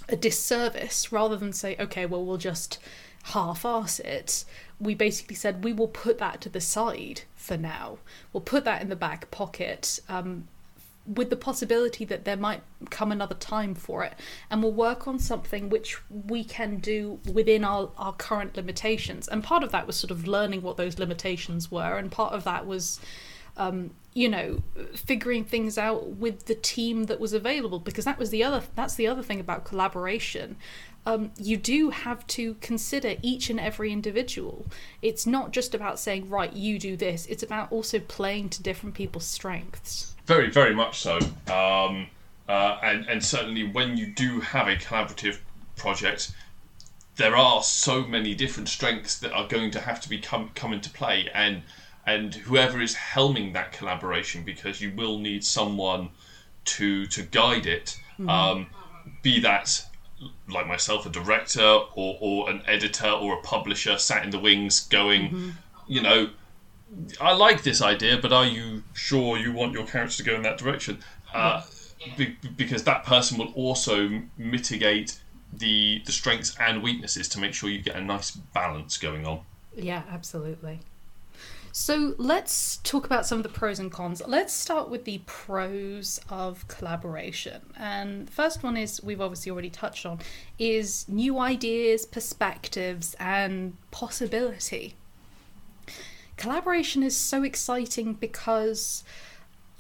[0.08, 2.78] a disservice rather than say, okay, well, we'll just
[3.24, 4.44] half ass it.
[4.80, 7.98] We basically said we will put that to the side for now.
[8.32, 10.48] We'll put that in the back pocket um,
[11.06, 14.14] with the possibility that there might come another time for it.
[14.50, 19.28] And we'll work on something which we can do within our, our current limitations.
[19.28, 22.44] And part of that was sort of learning what those limitations were, and part of
[22.44, 22.98] that was
[23.60, 24.62] um, you know,
[24.94, 28.94] figuring things out with the team that was available because that was the other that's
[28.94, 30.56] the other thing about collaboration.
[31.06, 34.66] Um, you do have to consider each and every individual.
[35.00, 37.26] It's not just about saying, right, you do this.
[37.26, 40.14] It's about also playing to different people's strengths.
[40.26, 41.18] Very, very much so.
[41.52, 42.08] Um,
[42.48, 45.38] uh, and, and certainly when you do have a collaborative
[45.76, 46.32] project,
[47.16, 50.74] there are so many different strengths that are going to have to be come, come
[50.74, 51.30] into play.
[51.32, 51.62] And
[52.06, 56.10] and whoever is helming that collaboration, because you will need someone
[56.64, 58.28] to to guide it, mm-hmm.
[58.28, 58.66] um,
[59.22, 59.86] be that
[60.48, 64.86] like myself, a director or, or an editor or a publisher sat in the wings
[64.88, 65.50] going, mm-hmm.
[65.88, 66.28] you know,
[67.20, 70.42] I like this idea, but are you sure you want your character to go in
[70.42, 70.98] that direction?
[71.32, 71.62] Uh,
[72.16, 75.18] be, because that person will also mitigate
[75.52, 79.40] the the strengths and weaknesses to make sure you get a nice balance going on.
[79.76, 80.80] Yeah, absolutely.
[81.72, 84.20] So let's talk about some of the pros and cons.
[84.26, 87.62] Let's start with the pros of collaboration.
[87.78, 90.18] And the first one is we've obviously already touched on
[90.58, 94.94] is new ideas, perspectives, and possibility.
[96.36, 99.04] Collaboration is so exciting because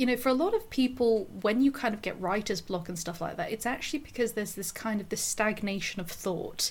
[0.00, 2.98] you know, for a lot of people, when you kind of get writer's block and
[2.98, 6.70] stuff like that, it's actually because there's this kind of this stagnation of thought.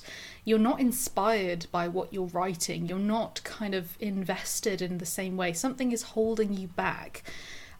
[0.49, 2.88] You're not inspired by what you're writing.
[2.88, 5.53] You're not kind of invested in the same way.
[5.53, 7.21] Something is holding you back.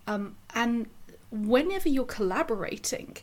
[0.06, 0.86] Um, and
[1.32, 3.18] whenever you're collaborating,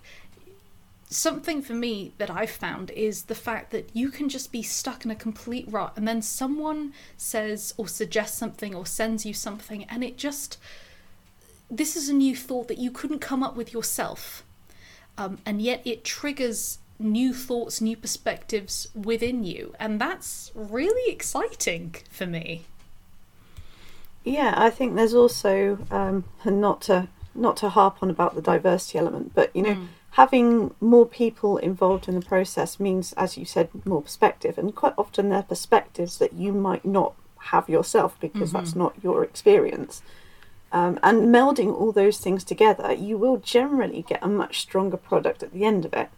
[1.08, 5.04] something for me that I've found is the fact that you can just be stuck
[5.04, 9.84] in a complete rut and then someone says or suggests something or sends you something
[9.84, 10.58] and it just
[11.70, 14.42] this is a new thought that you couldn't come up with yourself.
[15.16, 19.74] Um, and yet it triggers new thoughts, new perspectives within you.
[19.78, 22.64] And that's really exciting for me.
[24.24, 28.98] Yeah, I think there's also um, not to not to harp on about the diversity
[28.98, 29.86] element, but you know, mm.
[30.12, 34.94] having more people involved in the process means, as you said, more perspective, and quite
[34.96, 38.58] often they're perspectives that you might not have yourself because mm-hmm.
[38.58, 40.02] that's not your experience.
[40.72, 45.42] Um, and melding all those things together, you will generally get a much stronger product
[45.42, 46.10] at the end of it.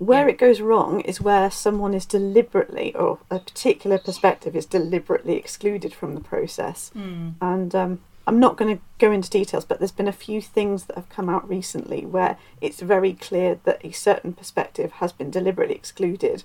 [0.00, 0.32] Where yeah.
[0.32, 5.92] it goes wrong is where someone is deliberately, or a particular perspective is deliberately excluded
[5.92, 6.90] from the process.
[6.96, 7.34] Mm.
[7.42, 10.84] And um, I'm not going to go into details, but there's been a few things
[10.84, 15.30] that have come out recently where it's very clear that a certain perspective has been
[15.30, 16.44] deliberately excluded,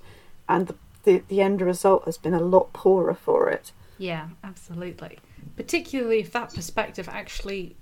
[0.50, 3.72] and the, the, the end result has been a lot poorer for it.
[3.98, 5.20] Yeah, absolutely
[5.56, 7.76] particularly if that perspective actually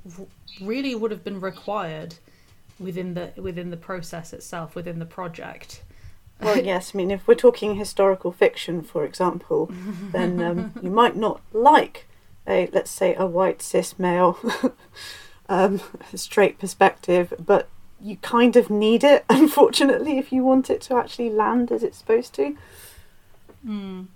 [0.61, 2.15] really would have been required
[2.79, 5.83] within the within the process itself, within the project.
[6.39, 6.91] Well, yes.
[6.93, 9.71] I mean, if we're talking historical fiction, for example,
[10.11, 12.07] then um, you might not like
[12.47, 14.37] a, let's say, a white cis male
[15.49, 15.81] um,
[16.13, 17.69] straight perspective, but
[18.01, 21.97] you kind of need it, unfortunately, if you want it to actually land as it's
[21.97, 22.57] supposed to.
[23.65, 24.07] Mm.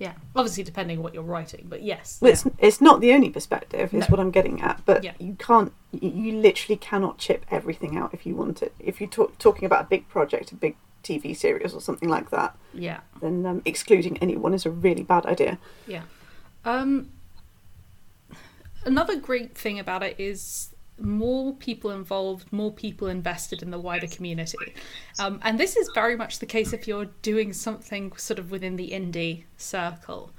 [0.00, 2.18] Yeah, obviously depending on what you're writing, but yes.
[2.22, 4.06] Well, it's it's not the only perspective, is No.
[4.06, 4.80] what I'm getting at.
[4.86, 5.12] But Yeah.
[5.18, 8.72] you can't, you, you literally cannot chip everything out if you want it.
[8.80, 12.30] If you're talk, talking about a big project, a big TV series or something like
[12.30, 15.58] that, yeah, then um, excluding anyone is a really bad idea.
[15.86, 16.02] yeah.
[16.64, 17.10] Um,
[18.86, 24.06] another great thing about it is more people involved, more people invested in the wider
[24.06, 24.74] community.
[25.18, 28.76] Um, and this is very much the case if you're doing something sort of within
[28.76, 30.30] the indie circle.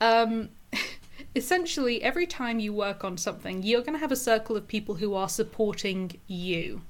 [0.00, 0.50] Um,
[1.34, 4.96] essentially, every time you work on something, you're going to have a circle of people
[4.96, 6.82] who are supporting you.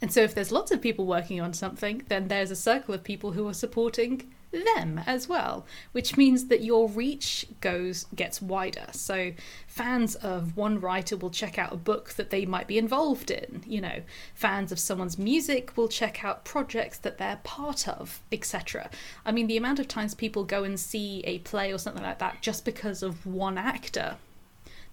[0.00, 3.04] And so, if there's lots of people working on something, then there's a circle of
[3.04, 8.86] people who are supporting them as well, which means that your reach goes gets wider.
[8.92, 9.32] So
[9.66, 13.62] fans of one writer will check out a book that they might be involved in,
[13.66, 14.02] you know,
[14.34, 18.90] fans of someone's music will check out projects that they're part of, etc.
[19.24, 22.18] I mean, the amount of times people go and see a play or something like
[22.18, 24.16] that just because of one actor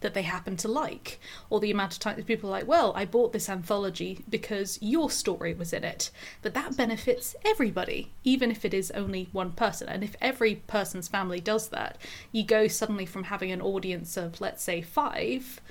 [0.02, 3.06] that they happen to like, or the amount of times people are like, well, I
[3.06, 6.12] bought this anthology because your story was in it.
[6.42, 9.90] But that benefits everybody, even if it is only one person.
[9.90, 11.98] And if every person's family does that,
[12.32, 15.62] you go suddenly from having an audience of, let's say, five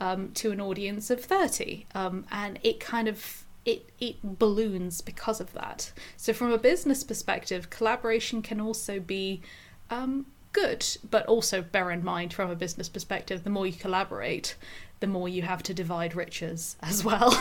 [0.00, 1.86] um, to an audience of 30.
[1.94, 5.92] Um, and it kind of it it balloons because of that.
[6.16, 9.42] So from a business perspective, collaboration can also be
[9.90, 14.56] um, good, but also bear in mind from a business perspective, the more you collaborate,
[15.00, 17.34] the more you have to divide riches as well.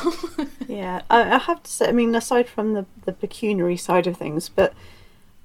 [0.67, 4.17] yeah, I, I, have to say, I mean, aside from the, the pecuniary side of
[4.17, 4.73] things, but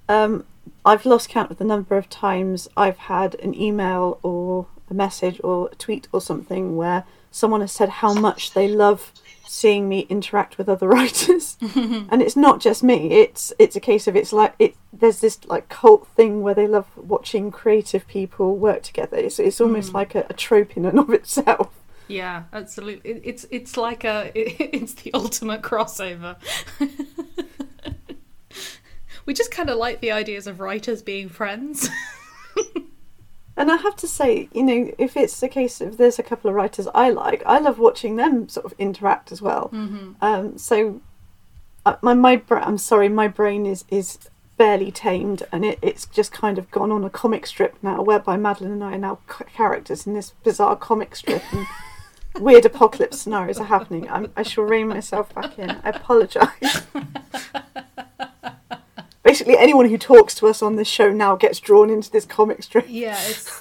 [0.09, 0.44] um,
[0.85, 5.40] I've lost count of the number of times I've had an email or a message
[5.42, 7.05] or a tweet or something where
[7.40, 9.12] someone has said how much they love
[9.47, 11.57] seeing me interact with other writers
[12.11, 15.38] and it's not just me it's it's a case of it's like it there's this
[15.47, 19.94] like cult thing where they love watching creative people work together it's, it's almost Mm.
[20.01, 21.68] like a, a trope in and of itself
[22.09, 23.11] Yeah, absolutely.
[23.11, 24.31] It, it's it's like a
[24.79, 26.37] it's the ultimate crossover.
[29.27, 31.88] we just kind of like the ideas of writers being friends.
[33.57, 36.51] And I have to say, you know, if it's the case of there's a couple
[36.51, 39.71] of writers I like, I love watching them sort of interact as well.
[40.21, 41.01] Um, so,
[41.87, 44.19] uh, my my bra- I'm sorry, my brain is is
[44.57, 48.37] barely tamed, and it, it's just kind of gone on a comic strip now, whereby
[48.37, 51.67] Madeline and I are now c- characters in this bizarre comic strip, and
[52.43, 54.09] weird apocalypse scenarios are happening.
[54.11, 55.71] I'm, I shall rein myself back in.
[55.71, 56.83] I apologise.
[59.25, 62.63] Basically, anyone who talks to us on this show now gets drawn into this comic
[62.63, 62.85] strip.
[62.89, 63.59] yeah, it's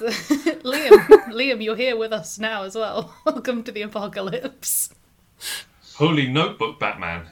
[0.62, 0.98] Liam.
[1.32, 3.14] Liam, you're here with us now as well.
[3.24, 4.90] Welcome to the apocalypse.
[5.94, 7.26] Holy notebook, Batman.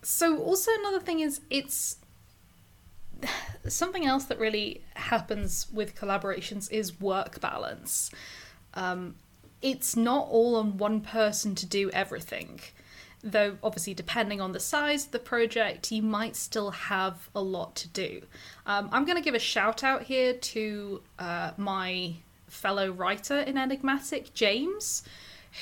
[0.00, 1.96] So, also another thing is it's
[3.68, 8.10] something else that really happens with collaborations is work balance.
[8.74, 9.16] Um,
[9.60, 12.60] it's not all on one person to do everything.
[13.24, 17.76] Though, obviously, depending on the size of the project, you might still have a lot
[17.76, 18.22] to do.
[18.66, 22.14] Um, I'm going to give a shout out here to uh, my
[22.48, 25.04] fellow writer in Enigmatic, James,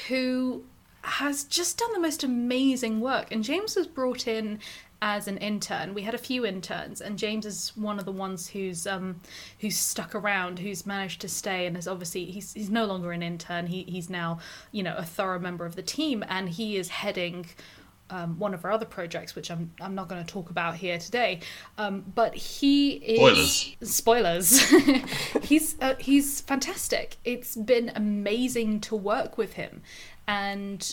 [0.09, 0.65] who
[1.03, 3.31] has just done the most amazing work.
[3.31, 4.59] And James was brought in
[5.03, 5.95] as an intern.
[5.95, 9.21] We had a few interns, and James is one of the ones who's um,
[9.61, 13.23] who's stuck around, who's managed to stay, and is obviously he's he's no longer an
[13.23, 13.67] intern.
[13.67, 14.39] He he's now
[14.73, 17.47] you know a thorough member of the team, and he is heading.
[18.13, 20.99] Um, one of our other projects, which I'm I'm not going to talk about here
[20.99, 21.41] today,
[21.79, 24.59] um, but he is spoilers.
[25.43, 27.19] he's uh, he's fantastic.
[27.25, 29.83] It's been amazing to work with him,
[30.27, 30.93] and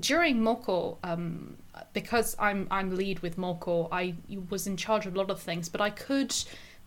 [0.00, 1.56] during Moko, um,
[1.92, 4.14] because I'm I'm lead with Moko, I
[4.50, 6.34] was in charge of a lot of things, but I could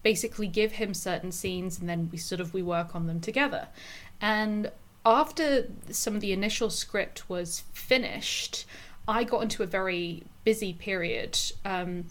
[0.03, 3.67] basically give him certain scenes, and then we sort of we work on them together,
[4.21, 4.71] and
[5.05, 8.65] after some of the initial script was finished,
[9.07, 11.39] I got into a very busy period.
[11.63, 12.05] Um,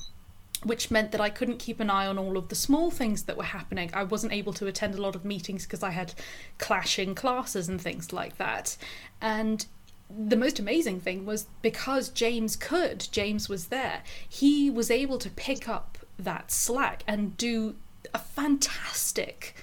[0.64, 3.36] which meant that I couldn't keep an eye on all of the small things that
[3.36, 3.90] were happening.
[3.92, 6.14] I wasn't able to attend a lot of meetings because I had
[6.58, 8.76] clashing classes and things like that.
[9.20, 9.66] And
[10.10, 15.30] the most amazing thing was because James could, James was there, he was able to
[15.30, 17.76] pick up that slack and do
[18.12, 19.54] a fantastic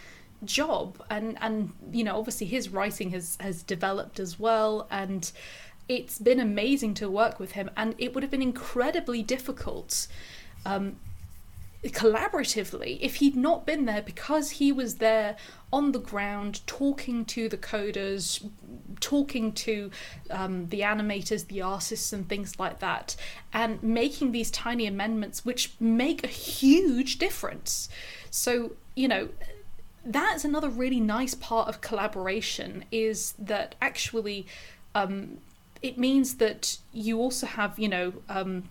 [0.43, 1.01] job.
[1.09, 4.87] And and you know obviously his writing has has developed as well.
[4.89, 5.31] And
[5.87, 7.69] it's been amazing to work with him.
[7.77, 10.07] And it would have been incredibly difficult
[10.65, 10.97] um,
[11.83, 15.35] collaboratively if he'd not been there because he was there
[15.73, 18.47] on the ground talking to the coders
[18.99, 19.89] talking to
[20.29, 23.15] um, the animators the artists and things like that
[23.51, 27.89] and making these tiny amendments which make a huge difference.
[28.29, 29.29] So you know
[30.05, 34.45] that's another really nice part of collaboration is that actually
[34.93, 35.37] um,
[35.81, 38.69] it means that you also have you know um,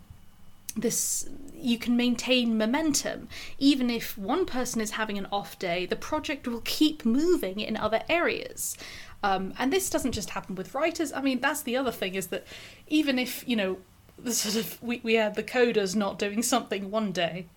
[0.73, 3.27] this you can maintain momentum
[3.59, 7.77] even if one person is having an off day the project will keep moving in
[7.77, 8.77] other areas
[9.23, 12.27] um, and this doesn't just happen with writers i mean that's the other thing is
[12.27, 12.45] that
[12.87, 13.77] even if you know
[14.17, 17.47] the sort of we, we had the coders not doing something one day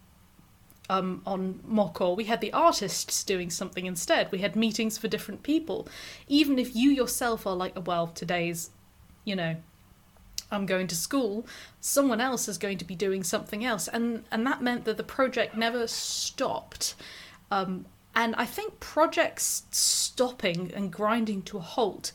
[0.90, 4.30] um, on Moko, we had the artists doing something instead.
[4.30, 5.88] We had meetings for different people.
[6.28, 8.70] Even if you yourself are like, well, today's,
[9.24, 9.56] you know,
[10.54, 11.46] I'm going to school,
[11.80, 15.04] someone else is going to be doing something else, and and that meant that the
[15.04, 16.94] project never stopped.
[17.50, 22.12] Um, and I think projects stopping and grinding to a halt,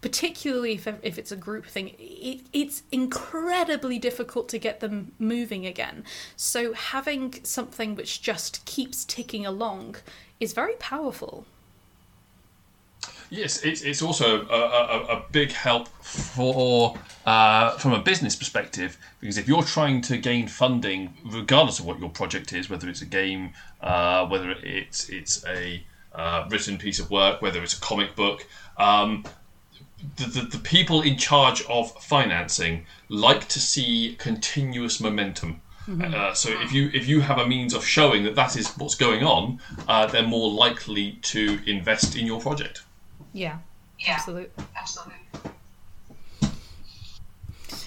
[0.00, 5.66] particularly if if it's a group thing, it, it's incredibly difficult to get them moving
[5.66, 6.04] again.
[6.36, 9.96] So having something which just keeps ticking along
[10.38, 11.46] is very powerful.
[13.32, 18.98] Yes, it's, it's also a, a, a big help for uh, from a business perspective
[19.20, 23.00] because if you're trying to gain funding, regardless of what your project is, whether it's
[23.00, 25.82] a game, uh, whether it's it's a
[26.14, 29.24] uh, written piece of work, whether it's a comic book, um,
[30.16, 35.62] the, the, the people in charge of financing like to see continuous momentum.
[35.88, 38.94] Uh, so if you if you have a means of showing that that is what's
[38.94, 39.58] going on,
[39.88, 42.82] uh, they're more likely to invest in your project.
[43.32, 43.58] Yeah,
[43.98, 44.64] Yeah, absolutely.
[44.78, 45.14] absolutely.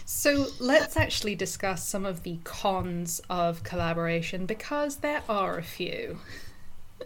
[0.06, 6.18] So let's actually discuss some of the cons of collaboration because there are a few.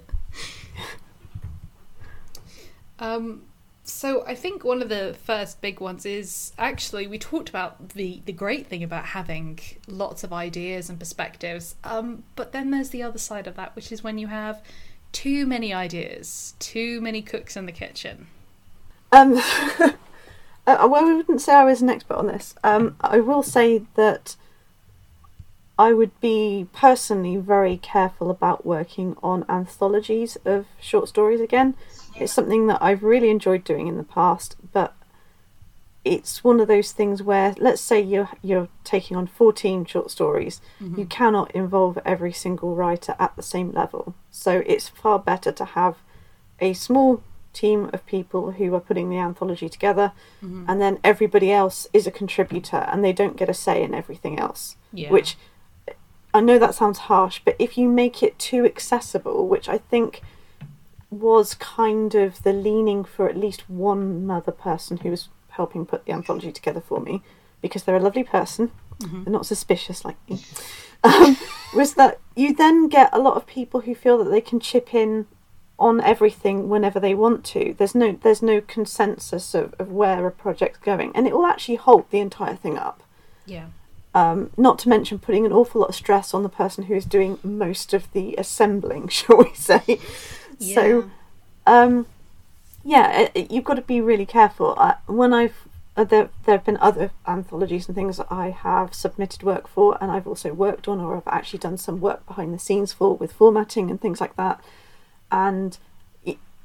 [3.00, 3.44] um,
[3.84, 8.22] so I think one of the first big ones is actually we talked about the
[8.26, 11.76] the great thing about having lots of ideas and perspectives.
[11.84, 14.62] Um, but then there's the other side of that, which is when you have
[15.12, 18.28] too many ideas, too many cooks in the kitchen.
[19.12, 19.38] Um,
[19.80, 19.92] uh,
[20.66, 22.56] well, I wouldn't say I was an expert on this.
[22.64, 24.36] Um, I will say that
[25.78, 31.76] I would be personally very careful about working on anthologies of short stories again.
[32.18, 34.94] It's something that I've really enjoyed doing in the past, but
[36.04, 40.60] it's one of those things where, let's say you're you're taking on fourteen short stories,
[40.82, 41.00] mm-hmm.
[41.00, 44.16] you cannot involve every single writer at the same level.
[44.32, 45.98] So it's far better to have
[46.60, 47.24] a small
[47.54, 50.12] team of people who are putting the anthology together,
[50.44, 50.66] mm-hmm.
[50.68, 54.40] and then everybody else is a contributor, and they don't get a say in everything
[54.40, 54.76] else.
[54.94, 55.10] Yeah.
[55.10, 55.38] Which
[56.34, 60.22] I know that sounds harsh, but if you make it too accessible, which I think
[61.10, 66.06] was kind of the leaning for at least one other person who was helping put
[66.06, 67.22] the anthology together for me
[67.62, 69.24] because they're a lovely person mm-hmm.
[69.24, 70.44] they're not suspicious like me
[71.04, 71.38] um,
[71.76, 74.94] was that you then get a lot of people who feel that they can chip
[74.94, 75.26] in
[75.78, 80.32] on everything whenever they want to there's no there's no consensus of, of where a
[80.32, 83.02] project's going and it will actually halt the entire thing up
[83.46, 83.68] yeah
[84.14, 87.06] um, not to mention putting an awful lot of stress on the person who is
[87.06, 90.00] doing most of the assembling, shall we say?
[90.58, 90.76] Yeah.
[90.76, 91.12] So,
[91.68, 92.08] um,
[92.84, 94.74] yeah, it, you've got to be really careful.
[94.78, 95.68] Uh, when I've
[96.04, 100.12] there, there have been other anthologies and things that I have submitted work for, and
[100.12, 103.32] I've also worked on, or I've actually done some work behind the scenes for with
[103.32, 104.64] formatting and things like that.
[105.32, 105.78] And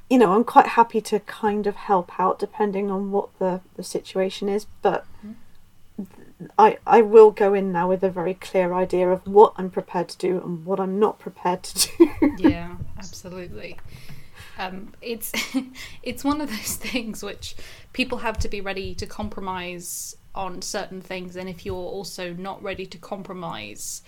[0.09, 3.83] you know, I'm quite happy to kind of help out depending on what the, the
[3.83, 6.45] situation is, but mm-hmm.
[6.59, 10.09] I I will go in now with a very clear idea of what I'm prepared
[10.09, 12.35] to do and what I'm not prepared to do.
[12.37, 13.79] yeah, absolutely.
[14.57, 15.31] Um, it's
[16.03, 17.55] it's one of those things which
[17.93, 22.61] people have to be ready to compromise on certain things, and if you're also not
[22.61, 24.01] ready to compromise,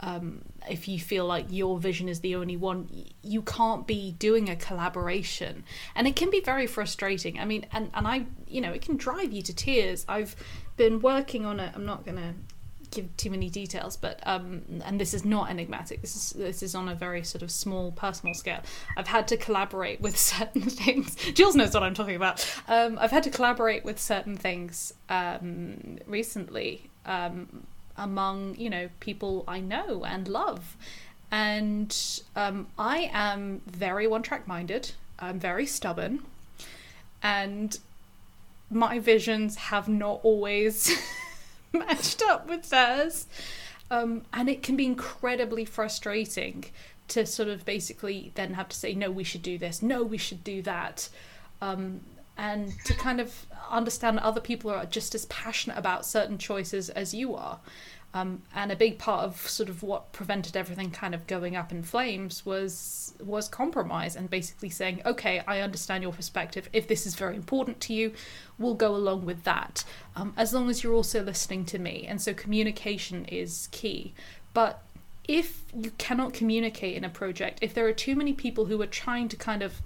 [0.00, 2.88] um, if you feel like your vision is the only one,
[3.22, 5.64] you can't be doing a collaboration,
[5.94, 7.38] and it can be very frustrating.
[7.38, 10.04] I mean, and and I, you know, it can drive you to tears.
[10.08, 10.36] I've
[10.76, 11.72] been working on it.
[11.74, 12.34] I'm not gonna
[12.92, 16.00] give too many details, but um, and this is not enigmatic.
[16.00, 18.60] This is this is on a very sort of small personal scale.
[18.96, 21.16] I've had to collaborate with certain things.
[21.34, 22.46] Jules knows what I'm talking about.
[22.68, 27.66] Um, I've had to collaborate with certain things um, recently um,
[27.96, 30.76] among you know people I know and love,
[31.30, 31.96] and
[32.36, 34.92] um, I am very one track minded.
[35.18, 36.22] I'm very stubborn,
[37.22, 37.78] and
[38.70, 40.92] my visions have not always.
[41.78, 43.26] matched up with theirs.
[43.90, 46.64] Um, and it can be incredibly frustrating
[47.08, 50.16] to sort of basically then have to say, no, we should do this, no, we
[50.16, 51.08] should do that.
[51.60, 52.00] Um,
[52.38, 57.12] and to kind of understand other people are just as passionate about certain choices as
[57.12, 57.60] you are.
[58.14, 61.72] Um, and a big part of sort of what prevented everything kind of going up
[61.72, 66.68] in flames was was compromise and basically saying, okay, I understand your perspective.
[66.74, 68.12] If this is very important to you,
[68.58, 69.84] we'll go along with that,
[70.14, 72.04] um, as long as you're also listening to me.
[72.06, 74.12] And so communication is key.
[74.52, 74.82] But
[75.26, 78.86] if you cannot communicate in a project, if there are too many people who are
[78.86, 79.80] trying to kind of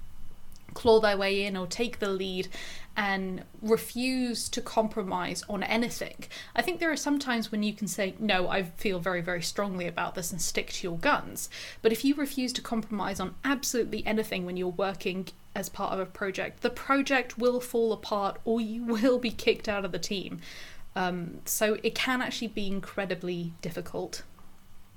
[0.77, 2.49] claw their way in or take the lead
[2.97, 6.25] and refuse to compromise on anything.
[6.55, 9.43] I think there are some times when you can say, No, I feel very, very
[9.43, 11.49] strongly about this and stick to your guns.
[11.83, 15.99] But if you refuse to compromise on absolutely anything when you're working as part of
[15.99, 19.99] a project, the project will fall apart or you will be kicked out of the
[19.99, 20.41] team.
[20.95, 24.23] Um, so it can actually be incredibly difficult.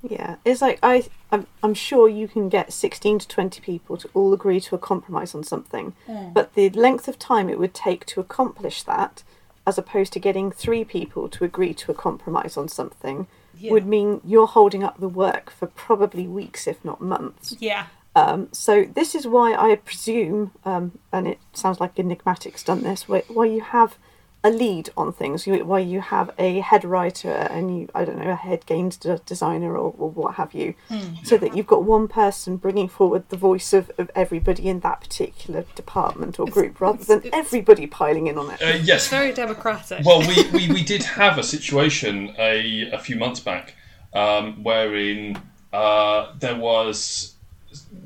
[0.02, 4.10] Yeah, it's like I, I'm, I'm sure you can get 16 to 20 people to
[4.14, 6.34] all agree to a compromise on something, mm.
[6.34, 9.24] but the length of time it would take to accomplish that,
[9.68, 13.28] as opposed to getting three people to agree to a compromise on something,
[13.58, 13.72] yeah.
[13.72, 17.56] would mean you're holding up the work for probably weeks, if not months.
[17.60, 17.88] Yeah.
[18.16, 23.08] Um, so this is why I presume, um, and it sounds like Enigmatic's done this,
[23.08, 23.97] where, where you have
[24.43, 25.45] a lead on things.
[25.45, 29.73] Where you have a head writer and you i don't know a head games designer
[29.77, 30.75] or, or what have you.
[30.89, 31.25] Mm.
[31.25, 35.01] so that you've got one person bringing forward the voice of, of everybody in that
[35.01, 38.61] particular department or group it's, rather than everybody piling in on it.
[38.61, 39.01] Uh, yes.
[39.01, 40.05] It's very democratic.
[40.05, 43.75] Well we, we, we did have a situation a, a few months back
[44.13, 45.41] um, wherein
[45.73, 47.35] uh, there was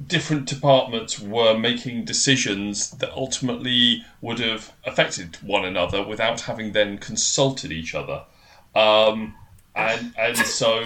[0.07, 6.97] different departments were making decisions that ultimately would have affected one another without having then
[6.97, 8.23] consulted each other.
[8.75, 9.35] Um,
[9.75, 10.85] and and so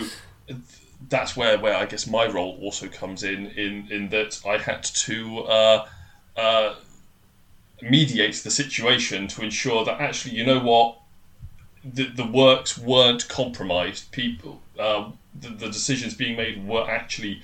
[1.10, 4.84] that's where, where I guess my role also comes in, in, in that I had
[4.84, 5.88] to uh,
[6.36, 6.76] uh,
[7.82, 11.00] mediate the situation to ensure that actually, you know what,
[11.84, 14.12] the, the works weren't compromised.
[14.12, 17.42] People, uh, the, the decisions being made were actually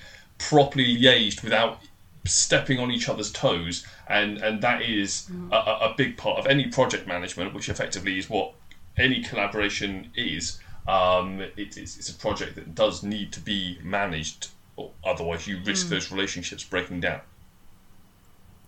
[0.49, 1.79] properly liaised without
[2.25, 6.67] stepping on each other's toes, and and that is a, a big part of any
[6.67, 8.53] project management, which effectively is what
[8.97, 10.59] any collaboration is.
[10.87, 15.59] Um, it, it's, it's a project that does need to be managed, or otherwise you
[15.65, 17.21] risk those relationships breaking down.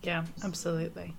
[0.02, 1.16] Yeah, absolutely.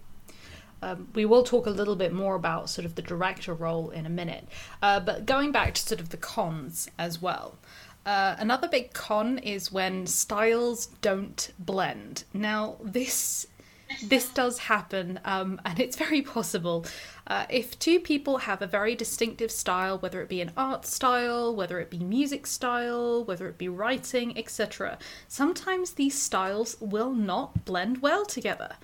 [0.83, 4.07] Um, we will talk a little bit more about sort of the director role in
[4.07, 4.47] a minute.
[4.83, 7.59] Uh, but going back to sort of the cons as well.
[8.07, 12.23] Uh, another big con is when styles don't blend.
[12.33, 13.49] Now, this
[14.03, 16.85] this does happen, um, and it's very possible.
[17.27, 21.55] Uh, if two people have a very distinctive style, whether it be an art style,
[21.55, 24.99] whether it be music style, whether it be writing, etc.,
[25.29, 28.77] sometimes these styles will not blend well together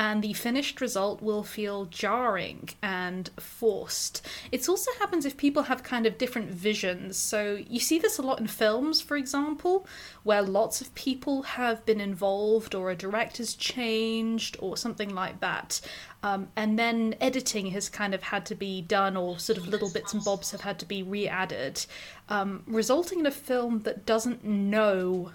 [0.00, 4.26] and the finished result will feel jarring and forced.
[4.50, 7.18] It also happens if people have kind of different visions.
[7.18, 9.86] So you see this a lot in films, for example,
[10.22, 15.82] where lots of people have been involved or a director's changed or something like that.
[16.22, 19.90] Um, and then editing has kind of had to be done, or sort of little
[19.90, 21.84] bits and bobs have had to be re added,
[22.30, 25.32] um, resulting in a film that doesn't know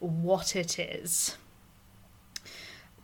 [0.00, 1.38] what it is.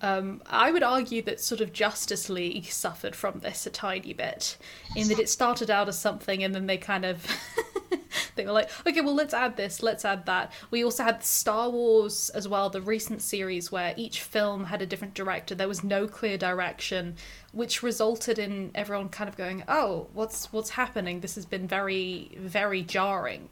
[0.01, 4.57] Um, I would argue that sort of Justice League suffered from this a tiny bit,
[4.95, 7.27] in that it started out as something and then they kind of
[8.37, 10.53] they were like, okay, well let's add this, let's add that.
[10.71, 14.87] We also had Star Wars as well, the recent series where each film had a
[14.87, 15.55] different director.
[15.55, 17.17] There was no clear direction,
[17.53, 21.21] which resulted in everyone kind of going, oh, what's what's happening?
[21.21, 23.51] This has been very very jarring.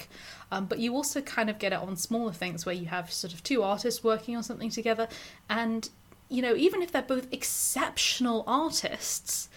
[0.53, 3.35] Um, but you also kind of get it on smaller things where you have sort
[3.35, 5.09] of two artists working on something together
[5.51, 5.91] and
[6.29, 9.49] you know, even if they're both exceptional artists,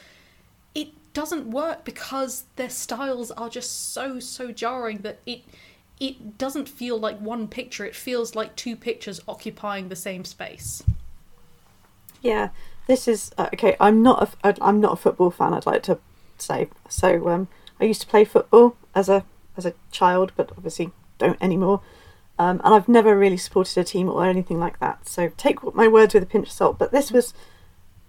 [0.76, 5.42] it doesn't work because their styles are just so so jarring that it
[6.00, 7.86] it doesn't feel like one picture.
[7.86, 10.84] It feels like two pictures occupying the same space.
[12.22, 12.50] Yeah,
[12.88, 13.76] this is uh, okay.
[13.80, 15.54] I'm not a I'm not a football fan.
[15.54, 16.00] I'd like to
[16.38, 17.30] say so.
[17.30, 17.48] Um,
[17.80, 19.26] I used to play football as a
[19.58, 21.82] as a child, but obviously don't anymore.
[22.40, 25.08] Um, and I've never really supported a team or anything like that.
[25.10, 26.80] So take my words with a pinch of salt.
[26.80, 27.34] But this was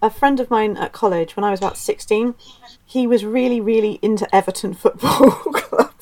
[0.00, 2.36] a friend of mine at college when I was about 16.
[2.86, 5.92] He was really, really into Everton Football Club.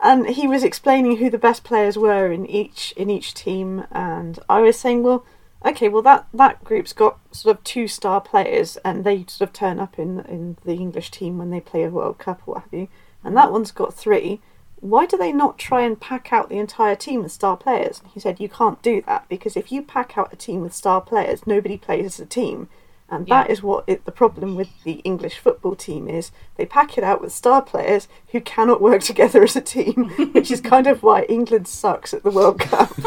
[0.00, 4.38] and he was explaining who the best players were in each in each team and
[4.48, 5.24] I was saying, well,
[5.64, 9.54] okay, well that, that group's got sort of two star players and they sort of
[9.54, 12.64] turn up in in the English team when they play a World Cup or what
[12.64, 12.88] have you.
[13.24, 14.40] And that one's got three
[14.80, 18.00] why do they not try and pack out the entire team with star players?
[18.00, 20.74] And he said, you can't do that because if you pack out a team with
[20.74, 22.68] star players, nobody plays as a team.
[23.12, 23.52] And that Yeah.
[23.52, 26.30] is what it, the problem with the English football team is.
[26.56, 30.50] They pack it out with star players who cannot work together as a team, which
[30.50, 32.90] is kind of why England sucks at the World Cup.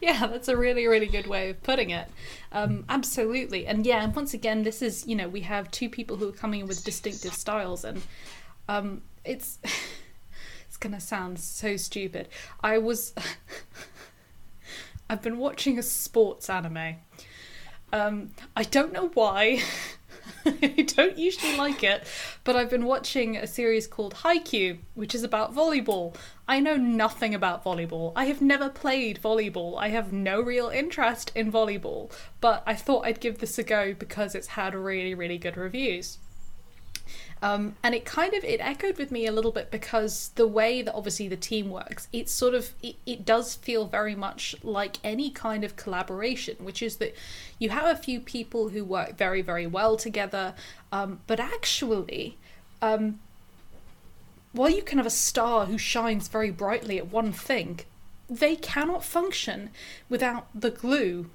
[0.00, 2.08] Yeah, that's a really, really good way of putting it.
[2.50, 3.68] Um, absolutely.
[3.68, 6.32] And yeah, and once again, this is, you know, we have two people who are
[6.32, 8.02] coming in with distinctive styles, and
[8.68, 9.58] um, it's.
[10.68, 12.28] it's gonna sound so stupid.
[12.62, 13.14] I was.
[15.10, 16.96] I've been watching a sports anime.
[17.92, 19.62] Um, I don't know why.
[20.44, 22.04] I don't usually like it,
[22.44, 26.16] but I've been watching a series called Haikyuu, which is about volleyball.
[26.48, 28.12] I know nothing about volleyball.
[28.16, 29.78] I have never played volleyball.
[29.78, 32.10] I have no real interest in volleyball,
[32.40, 36.18] but I thought I'd give this a go because it's had really, really good reviews.
[37.42, 40.80] Um, and it kind of it echoed with me a little bit because the way
[40.80, 44.98] that obviously the team works it's sort of it, it does feel very much like
[45.02, 47.16] any kind of collaboration which is that
[47.58, 50.54] you have a few people who work very very well together
[50.92, 52.38] um, but actually
[52.80, 53.18] um,
[54.52, 57.80] while you can have a star who shines very brightly at one thing
[58.30, 59.70] they cannot function
[60.08, 61.28] without the glue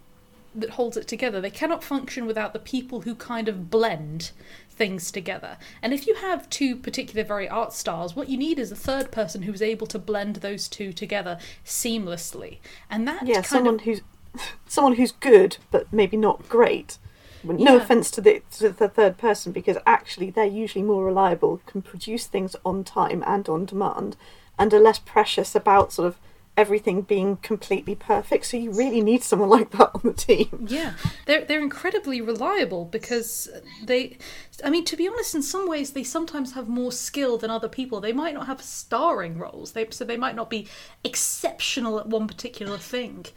[0.55, 1.39] that holds it together.
[1.39, 4.31] They cannot function without the people who kind of blend
[4.77, 5.57] things together.
[5.81, 9.11] And if you have two particular very art styles, what you need is a third
[9.11, 12.59] person who is able to blend those two together seamlessly.
[12.89, 14.01] And that yeah, someone of who's
[14.67, 16.97] someone who's good but maybe not great.
[17.43, 17.81] No Yeah.
[17.81, 22.27] offense to the to the third person because actually they're usually more reliable, can produce
[22.27, 24.15] things on time and on demand,
[24.59, 26.17] and are less precious about sort of
[26.57, 28.47] everything being completely perfect.
[28.47, 30.65] So you really need someone like that on the team.
[30.67, 30.93] Yeah,
[31.27, 33.47] they're they're incredibly reliable because
[33.83, 34.17] they,
[34.63, 37.69] I mean, to be honest, in some ways they sometimes have more skill than other
[37.69, 38.01] people.
[38.01, 40.67] They might not have starring roles, they so they might not be
[41.03, 43.27] exceptional at one particular thing,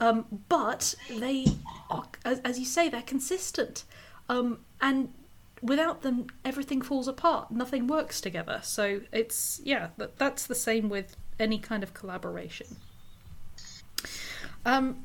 [0.00, 1.46] um, but they,
[1.90, 3.84] are, as, as you say, they're consistent,
[4.30, 5.12] um, and
[5.62, 7.50] without them, everything falls apart.
[7.50, 8.60] Nothing works together.
[8.62, 12.76] So it's yeah, that, that's the same with any kind of collaboration.
[14.64, 15.04] Um,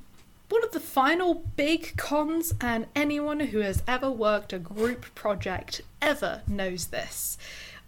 [0.49, 5.81] one of the final big cons, and anyone who has ever worked a group project
[6.01, 7.37] ever knows this,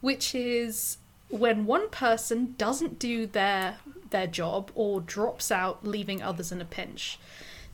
[0.02, 0.98] which is
[1.30, 3.78] when one person doesn't do their
[4.10, 7.20] their job or drops out, leaving others in a pinch.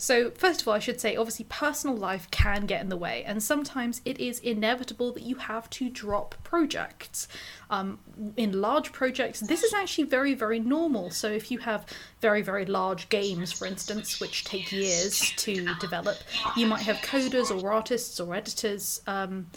[0.03, 3.23] So, first of all, I should say obviously, personal life can get in the way,
[3.23, 7.29] and sometimes it is inevitable that you have to drop projects.
[7.69, 7.99] Um,
[8.35, 11.09] in large projects, this is actually very, very normal.
[11.09, 11.85] So, if you have
[12.19, 16.17] very, very large games, for instance, which take years to develop,
[16.57, 19.01] you might have coders or artists or editors.
[19.07, 19.47] Um,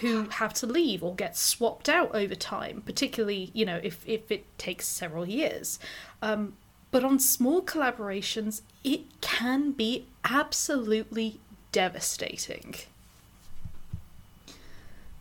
[0.00, 4.28] who have to leave or get swapped out over time, particularly, you know, if, if
[4.28, 5.78] it takes several years.
[6.20, 6.54] Um,
[6.94, 11.40] but on small collaborations, it can be absolutely
[11.72, 12.76] devastating.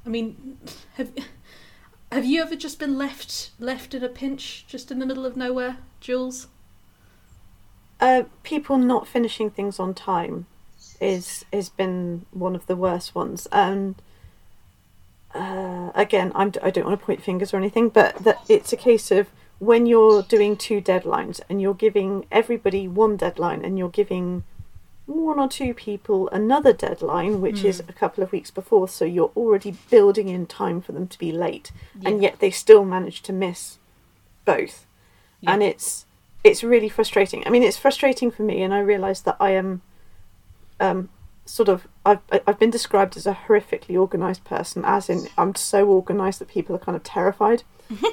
[0.06, 0.60] I mean,
[0.98, 1.10] have
[2.12, 5.36] have you ever just been left left in a pinch, just in the middle of
[5.36, 6.46] nowhere, Jules?
[8.00, 10.46] Uh, people not finishing things on time
[11.02, 13.48] is has been one of the worst ones.
[13.52, 13.96] And
[15.34, 18.78] uh, again, I'm, I don't want to point fingers or anything, but that it's a
[18.78, 19.28] case of
[19.60, 24.44] when you're doing two deadlines and you're giving everybody one deadline and you're giving
[25.06, 27.66] one or two people another deadline, which mm.
[27.66, 31.20] is a couple of weeks before, so you're already building in time for them to
[31.20, 32.10] be late, yeah.
[32.10, 33.80] and yet they still manage to miss
[34.46, 34.86] both,
[35.42, 35.52] yeah.
[35.52, 36.06] and it's
[36.44, 37.44] it's really frustrating.
[37.46, 39.82] I mean, it's frustrating for me, and I realise that I am,
[40.80, 41.10] um,
[41.46, 45.90] sort of I've I've been described as a horrifically organised person, as in I'm so
[45.90, 47.64] organised that people are kind of terrified.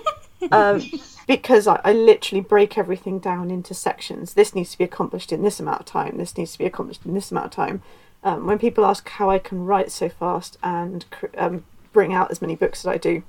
[0.51, 0.83] um,
[1.27, 4.35] because I, I, literally break everything down into sections.
[4.35, 6.17] This needs to be accomplished in this amount of time.
[6.17, 7.83] This needs to be accomplished in this amount of time.
[8.23, 11.05] Um, when people ask how I can write so fast and
[11.37, 13.23] um, bring out as many books as I do,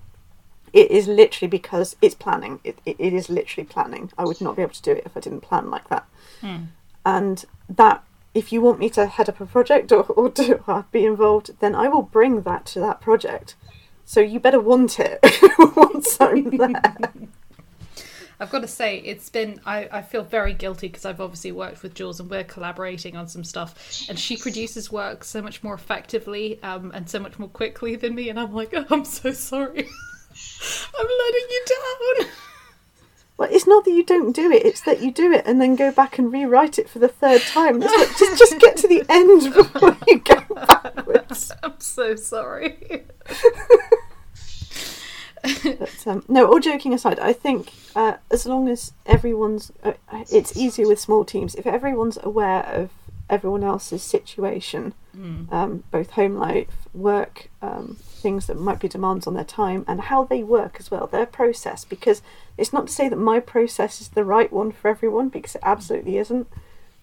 [0.73, 2.59] it is literally because it's planning.
[2.63, 4.11] It, it, it is literally planning.
[4.17, 6.05] I would not be able to do it if I didn't plan like that.
[6.39, 6.57] Hmm.
[7.05, 8.03] And that,
[8.33, 11.51] if you want me to head up a project or, or do, uh, be involved,
[11.59, 13.55] then I will bring that to that project.
[14.11, 15.21] So you better want it
[15.77, 17.13] once I'm there.
[18.41, 19.61] I've got to say, it's been.
[19.65, 23.29] I, I feel very guilty because I've obviously worked with Jules and we're collaborating on
[23.29, 24.03] some stuff.
[24.09, 28.13] And she produces work so much more effectively um, and so much more quickly than
[28.13, 28.27] me.
[28.27, 29.79] And I'm like, oh, I'm so sorry.
[30.99, 32.27] I'm letting you down.
[33.37, 35.75] Well, it's not that you don't do it; it's that you do it and then
[35.75, 37.79] go back and rewrite it for the third time.
[37.79, 41.51] Like, just, just get to the end before you go backwards.
[41.63, 43.05] I'm so sorry
[45.63, 49.93] but um, no, all joking aside, I think uh, as long as everyone's, uh,
[50.31, 52.89] it's easier with small teams if everyone's aware of
[53.29, 55.51] everyone else's situation, mm.
[55.51, 60.01] um, both home life, work, um, things that might be demands on their time, and
[60.01, 61.85] how they work as well, their process.
[61.85, 62.21] Because
[62.57, 65.61] it's not to say that my process is the right one for everyone, because it
[65.63, 66.47] absolutely isn't.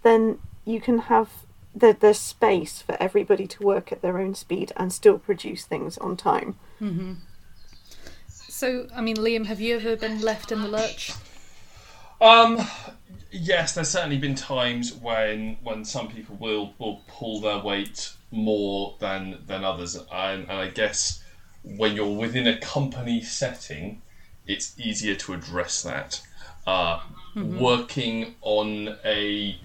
[0.03, 1.31] Then you can have
[1.75, 5.97] the, there's space for everybody to work at their own speed and still produce things
[5.99, 6.57] on time.
[6.81, 7.15] Mm-hmm.
[8.59, 11.13] So, I mean, Liam, have you ever been left in the lurch?
[12.21, 12.61] Um,
[13.31, 18.97] yes, there's certainly been times when when some people will will pull their weight more
[18.99, 21.23] than than others, and, and I guess
[21.63, 24.03] when you're within a company setting,
[24.49, 26.21] it's easier to address that.
[26.67, 26.99] Uh,
[27.37, 27.61] mm-hmm.
[27.61, 29.57] Working on a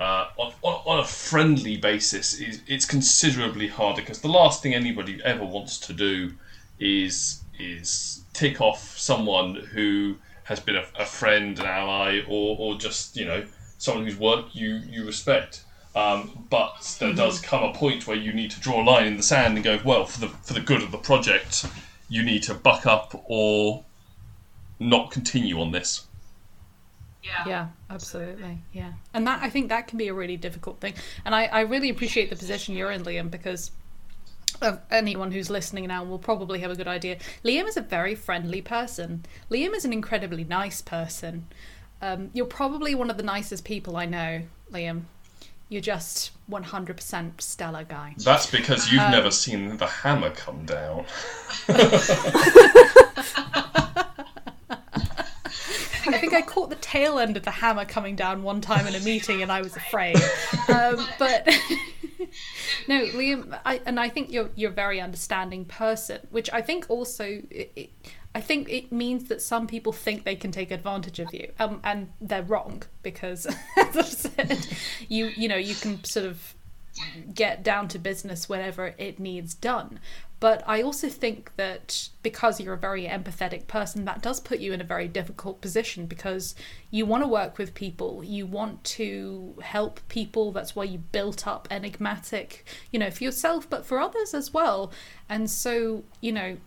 [0.00, 5.20] uh, on, on, a friendly basis is it's considerably harder because the last thing anybody
[5.22, 6.32] ever wants to do
[6.80, 12.76] is is tick off someone who has been a, a friend, an ally, or, or
[12.76, 13.44] just you know
[13.78, 15.64] someone whose work you you respect.
[15.96, 17.18] Um, but there mm-hmm.
[17.18, 19.64] does come a point where you need to draw a line in the sand and
[19.64, 21.66] go, well, for the for the good of the project,
[22.08, 23.84] you need to buck up or
[24.78, 26.04] not continue on this.
[27.24, 27.44] Yeah.
[27.46, 28.58] yeah, absolutely.
[28.72, 28.92] Yeah.
[29.12, 30.94] And that I think that can be a really difficult thing.
[31.24, 33.74] And I, I really appreciate the position you're in, Liam, because of
[34.90, 37.18] anyone who's listening now will probably have a good idea.
[37.44, 39.24] Liam is a very friendly person.
[39.50, 41.46] Liam is an incredibly nice person.
[42.00, 44.42] Um, you're probably one of the nicest people I know,
[44.72, 45.02] Liam.
[45.68, 48.14] You're just 100% stellar guy.
[48.18, 51.04] That's because you've um, never seen the hammer come down.
[56.06, 58.94] I think I caught the tail end of the hammer coming down one time in
[58.94, 60.16] a meeting, and I was afraid.
[60.68, 61.46] Um, but
[62.88, 66.86] no, Liam, I, and I think you're you're a very understanding person, which I think
[66.88, 67.24] also.
[67.50, 67.90] It, it,
[68.34, 71.80] I think it means that some people think they can take advantage of you, um,
[71.82, 73.46] and they're wrong because,
[73.76, 74.66] as I said,
[75.08, 76.54] you you know you can sort of
[77.32, 80.00] get down to business whenever it needs done.
[80.40, 84.72] But I also think that because you're a very empathetic person, that does put you
[84.72, 86.54] in a very difficult position because
[86.92, 90.52] you want to work with people, you want to help people.
[90.52, 94.92] That's why you built up enigmatic, you know, for yourself, but for others as well.
[95.28, 96.58] And so, you know,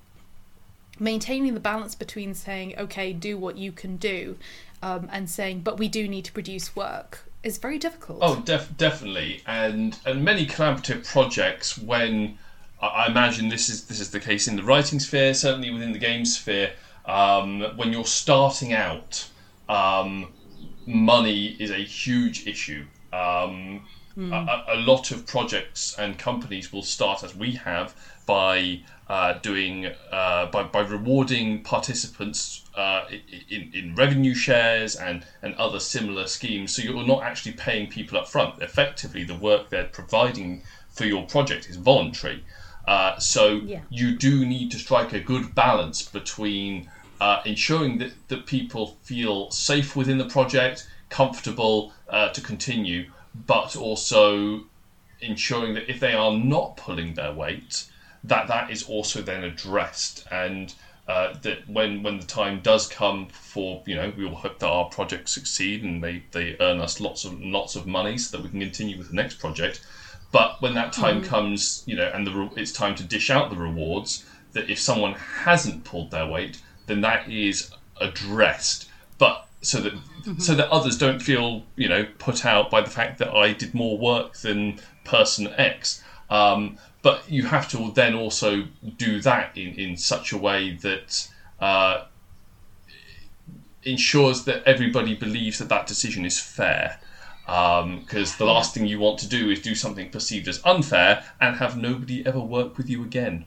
[0.99, 4.38] maintaining the balance between saying, okay, do what you can do,
[4.84, 8.19] um, and saying, but we do need to produce work is very difficult.
[8.22, 11.78] Oh, def- definitely, and and many collaborative projects.
[11.78, 12.38] When
[12.82, 15.93] I, I imagine this is this is the case in the writing sphere, certainly within
[15.93, 16.71] the game sphere.
[17.05, 19.27] Um, when you're starting out,
[19.67, 20.34] um,
[20.86, 22.86] money is a huge issue.
[23.11, 23.86] Um,
[24.17, 24.32] mm.
[24.32, 27.93] a, a, lot of projects and companies will start as we have
[28.25, 33.03] by uh, doing uh, by, by rewarding participants uh,
[33.49, 36.73] in, in revenue shares and, and other similar schemes.
[36.73, 38.61] So you're not actually paying people up front.
[38.61, 42.43] Effectively, the work they're providing for your project is voluntary.
[42.88, 43.79] Uh, so yeah.
[43.89, 49.51] you do need to strike a good balance between uh, ensuring that, that people feel
[49.51, 53.09] safe within the project, comfortable uh, to continue,
[53.45, 54.65] but also
[55.21, 57.86] ensuring that if they are not pulling their weight,
[58.23, 60.73] that that is also then addressed and
[61.07, 64.67] uh, that when when the time does come for you know we all hope that
[64.67, 68.43] our projects succeed and they, they earn us lots of lots of money so that
[68.43, 69.82] we can continue with the next project
[70.32, 71.25] but when that time mm.
[71.25, 75.13] comes you know and the it's time to dish out the rewards that if someone
[75.13, 80.39] hasn't pulled their weight then that is addressed but so that mm-hmm.
[80.39, 83.73] so that others don't feel you know put out by the fact that I did
[83.73, 88.63] more work than person X um, but you have to then also
[88.97, 91.27] do that in, in such a way that
[91.59, 92.05] uh,
[93.84, 96.99] ensures that everybody believes that that decision is fair.
[97.52, 101.26] Because um, the last thing you want to do is do something perceived as unfair
[101.41, 103.43] and have nobody ever work with you again.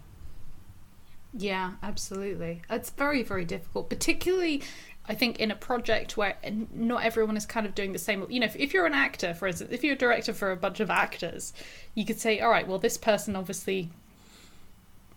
[1.32, 2.60] Yeah, absolutely.
[2.68, 4.62] It's very, very difficult, particularly
[5.06, 6.36] I think in a project where
[6.72, 8.26] not everyone is kind of doing the same.
[8.30, 10.56] You know, if, if, you're an actor, for instance, if you're a director for a
[10.56, 11.52] bunch of actors,
[11.94, 13.90] you could say, all right, well, this person obviously,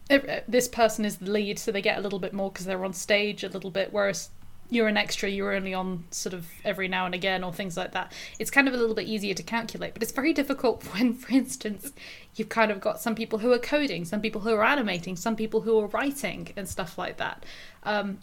[0.09, 2.93] this person is the lead, so they get a little bit more because they're on
[2.93, 4.29] stage a little bit, whereas
[4.69, 7.93] you're an extra, you're only on sort of every now and again or things like
[7.93, 8.11] that.
[8.37, 11.31] It's kind of a little bit easier to calculate, but it's very difficult when, for
[11.33, 11.93] instance,
[12.35, 15.35] you've kind of got some people who are coding, some people who are animating, some
[15.35, 17.45] people who are writing and stuff like that.
[17.83, 18.19] Um,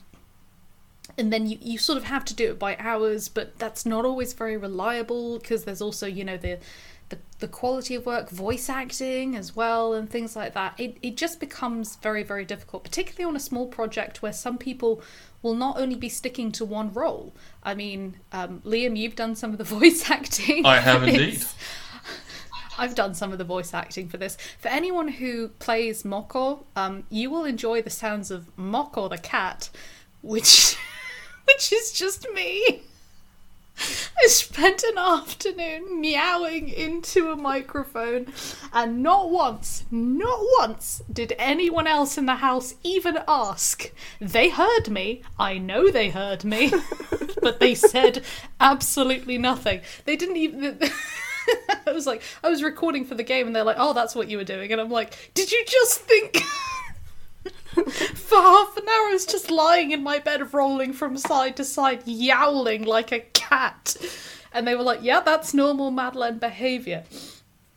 [1.19, 4.05] and then you, you sort of have to do it by hours but that's not
[4.05, 6.59] always very reliable because there's also you know the,
[7.11, 11.17] the the quality of work voice acting as well and things like that it, it
[11.17, 15.03] just becomes very very difficult particularly on a small project where some people
[15.45, 17.33] will not only be sticking to one role
[17.63, 21.45] i mean um, liam you've done some of the voice acting i have indeed
[22.77, 24.37] I've done some of the voice acting for this.
[24.59, 29.71] For anyone who plays Moko, um, you will enjoy the sounds of Moko the cat,
[30.23, 30.77] which
[31.45, 32.83] which is just me.
[34.23, 38.33] I spent an afternoon meowing into a microphone,
[38.73, 43.91] and not once, not once did anyone else in the house even ask.
[44.21, 46.73] They heard me, I know they heard me,
[47.43, 48.25] but they said
[48.61, 49.81] absolutely nothing.
[50.05, 50.79] They didn't even.
[51.87, 54.29] I was like, I was recording for the game, and they're like, oh, that's what
[54.29, 54.73] you were doing.
[54.73, 56.43] And I'm like, did you just think.
[57.75, 61.65] For half an hour, I was just lying in my bed, rolling from side to
[61.65, 63.97] side, yowling like a cat.
[64.53, 67.05] And they were like, "Yeah, that's normal Madeline behaviour."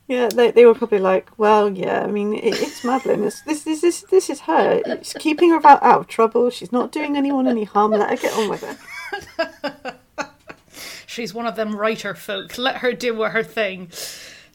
[0.07, 3.23] Yeah, they, they were probably like, "Well, yeah, I mean, it, it's Madeline.
[3.23, 4.81] It's, this this this this is her.
[4.85, 6.49] It's keeping her out, out of trouble.
[6.49, 7.91] She's not doing anyone any harm.
[7.91, 9.95] Let her get on with it."
[11.07, 12.57] She's one of them writer folk.
[12.57, 13.89] Let her do her thing.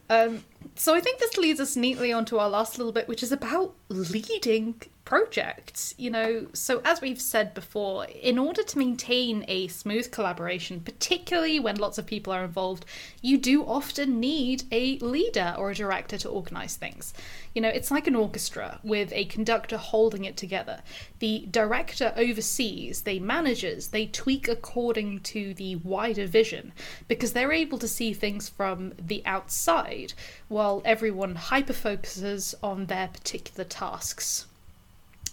[0.08, 0.44] Um,
[0.76, 3.74] so I think this leads us neatly onto our last little bit, which is about
[3.88, 4.80] leading
[5.12, 5.94] projects.
[5.98, 11.60] You know, so as we've said before, in order to maintain a smooth collaboration, particularly
[11.60, 12.86] when lots of people are involved,
[13.20, 17.12] you do often need a leader or a director to organize things.
[17.54, 20.80] You know, it's like an orchestra with a conductor holding it together.
[21.18, 26.72] The director oversees, they manages, they tweak according to the wider vision
[27.06, 30.14] because they're able to see things from the outside
[30.48, 34.46] while everyone hyper focuses on their particular tasks.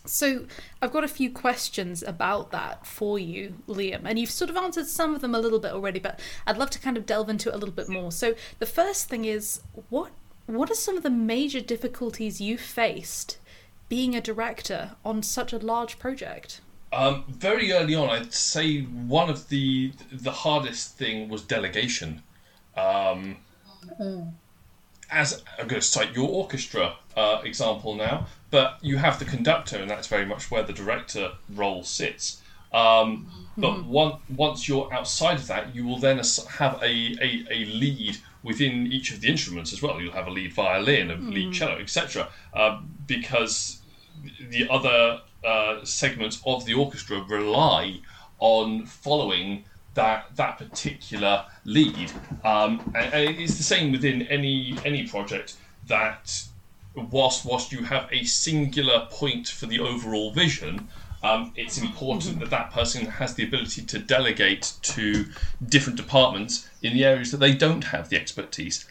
[0.09, 0.45] So
[0.81, 4.87] I've got a few questions about that for you, Liam, and you've sort of answered
[4.87, 7.49] some of them a little bit already, but I'd love to kind of delve into
[7.49, 8.11] it a little bit more.
[8.11, 10.11] So the first thing is what
[10.47, 13.37] what are some of the major difficulties you faced
[13.87, 16.61] being a director on such a large project?
[16.91, 22.23] Um, very early on, I'd say one of the the hardest thing was delegation.
[22.75, 23.37] Um,
[24.01, 24.33] mm.
[25.11, 29.77] As I'm going to cite your orchestra uh, example now, but you have the conductor,
[29.77, 32.41] and that's very much where the director role sits.
[32.71, 33.89] Um, but mm-hmm.
[33.89, 36.17] one, once you're outside of that, you will then
[36.49, 39.99] have a, a, a, lead within each of the instruments as well.
[39.99, 41.33] You'll have a lead violin, a mm.
[41.33, 42.29] lead cello, etc.
[42.53, 43.81] Uh, because
[44.39, 47.99] the other uh, segments of the orchestra rely
[48.39, 49.65] on following
[49.95, 52.11] that that particular lead.
[52.43, 55.55] Um, and, and it's the same within any any project
[55.87, 56.43] that
[56.95, 60.87] whilst whilst you have a singular point for the overall vision,
[61.21, 65.25] um, it's important that that person has the ability to delegate to
[65.67, 68.85] different departments in the areas that they don't have the expertise.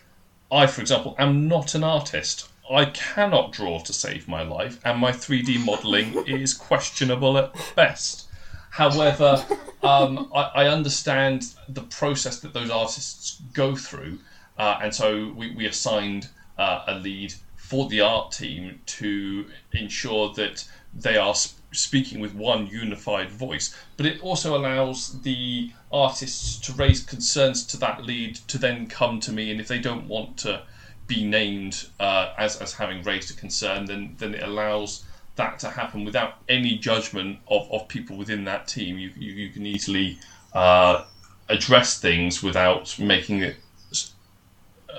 [0.51, 2.49] I, for example, am not an artist.
[2.71, 8.29] I cannot draw to save my life, and my 3D modelling is questionable at best.
[8.71, 9.45] However,
[9.83, 14.19] um, I, I, understand the process that those artists go through,
[14.59, 16.29] uh, and so we, we assigned
[16.59, 17.35] uh, a lead
[17.69, 23.77] for the art team to ensure that they are sp- speaking with one unified voice.
[23.99, 29.21] But it also allows the artists to raise concerns to that lead to then come
[29.21, 30.63] to me, and if they don't want to
[31.07, 35.05] be named uh, as as having raised a concern, then then it allows
[35.37, 38.97] that to happen without any judgment of, of people within that team.
[38.99, 40.19] You you, you can easily
[40.55, 41.05] uh,
[41.51, 43.57] address things without making it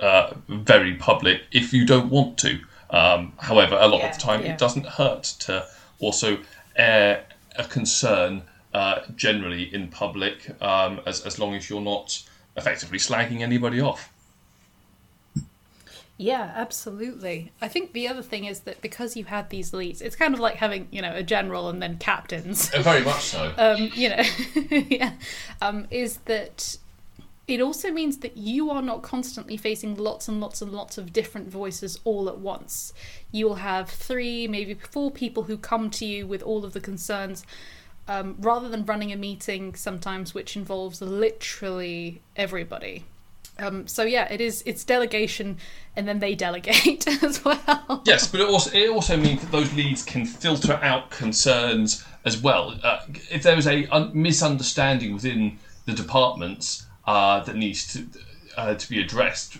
[0.01, 2.59] uh, very public if you don't want to.
[2.89, 4.53] Um, however, a lot yeah, of the time, yeah.
[4.53, 5.67] it doesn't hurt to
[5.99, 6.39] also
[6.75, 7.25] air
[7.55, 12.23] a concern uh, generally in public, um, as as long as you're not
[12.55, 14.11] effectively slagging anybody off.
[16.17, 17.53] Yeah, absolutely.
[17.61, 20.41] I think the other thing is that because you had these leads, it's kind of
[20.41, 22.69] like having, you know, a general and then captains.
[22.73, 23.53] Uh, very much so.
[23.57, 24.23] um, you know,
[24.69, 25.13] yeah,
[25.61, 26.77] um, is that
[27.49, 31.11] it also means that you are not constantly facing lots and lots and lots of
[31.11, 32.93] different voices all at once.
[33.31, 36.79] You will have three, maybe four people who come to you with all of the
[36.79, 37.43] concerns.
[38.07, 43.03] Um, rather than running a meeting sometimes which involves literally everybody.
[43.59, 44.63] Um, so yeah, it is.
[44.65, 45.57] It's delegation,
[45.95, 48.01] and then they delegate as well.
[48.05, 52.41] Yes, but it also it also means that those leads can filter out concerns as
[52.41, 52.73] well.
[52.81, 58.05] Uh, if there is a un- misunderstanding within the departments, uh, that needs to
[58.55, 59.57] uh, to be addressed,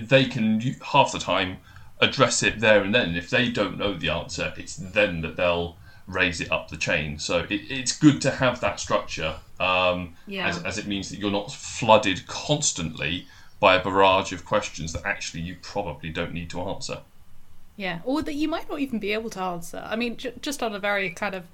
[0.00, 0.60] they can
[0.92, 1.56] half the time
[2.00, 3.16] address it there and then.
[3.16, 5.76] If they don't know the answer, it's then that they'll
[6.06, 7.18] raise it up the chain.
[7.18, 10.46] So it, it's good to have that structure, um, yeah.
[10.48, 13.26] as, as it means that you're not flooded constantly
[13.58, 16.98] by a barrage of questions that actually you probably don't need to answer.
[17.76, 19.82] Yeah, or that you might not even be able to answer.
[19.84, 21.44] I mean, j- just on a very kind of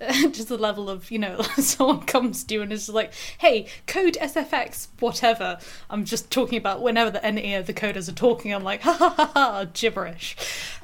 [0.32, 4.16] just the level of you know someone comes to you and is like hey code
[4.20, 5.58] sfx whatever.
[5.88, 8.92] I'm just talking about whenever the any of the coders are talking i'm like ha
[8.92, 10.36] ha ha ha gibberish.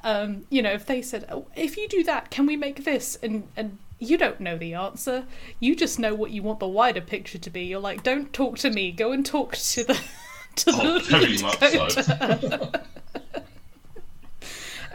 [0.04, 3.18] Um, you know if they said oh, if you do that can we make this?
[3.22, 5.24] And and you don't know the answer.
[5.58, 7.64] You just know what you want the wider picture to be.
[7.64, 8.92] You're like don't talk to me.
[8.92, 10.00] Go and talk to the
[10.56, 12.72] to oh, the very much so.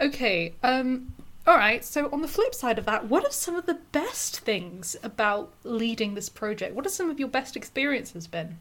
[0.00, 1.12] okay um
[1.46, 4.40] all right, so on the flip side of that, what are some of the best
[4.40, 6.74] things about leading this project?
[6.74, 8.58] What are some of your best experiences been?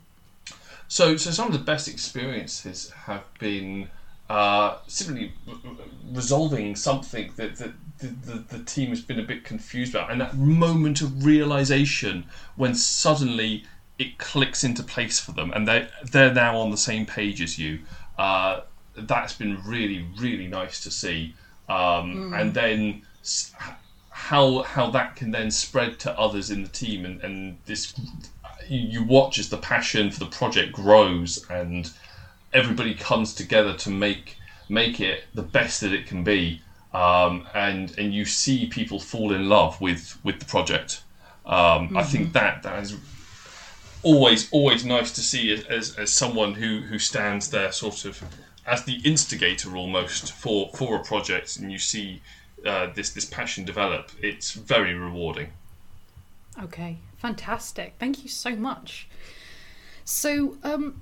[0.88, 3.90] So, so some of the best experiences have been
[4.30, 5.34] uh, simply
[6.12, 10.22] resolving something that, that the, the, the, team has been a bit confused about, and
[10.22, 12.26] that moment of realization
[12.56, 13.64] when suddenly
[13.98, 17.58] it clicks into place for them, and they they're now on the same page as
[17.58, 17.80] you.
[18.18, 18.62] Uh,
[18.98, 21.34] that's been really really nice to see
[21.70, 22.40] um, mm.
[22.40, 23.02] and then
[24.10, 27.94] how how that can then spread to others in the team, and, and this
[28.68, 31.92] you watch as the passion for the project grows, and
[32.54, 34.38] everybody comes together to make
[34.70, 36.62] make it the best that it can be,
[36.94, 41.04] um, and and you see people fall in love with with the project.
[41.46, 41.98] Um, mm-hmm.
[41.98, 42.96] I think that that is
[44.02, 48.24] always always nice to see as, as someone who who stands there sort of
[48.66, 52.22] as the instigator almost for for a project, and you see
[52.66, 54.12] uh, this this passion develop.
[54.22, 55.50] It's very rewarding.
[56.62, 57.96] Okay, fantastic.
[58.00, 59.08] Thank you so much.
[60.06, 61.02] So, um,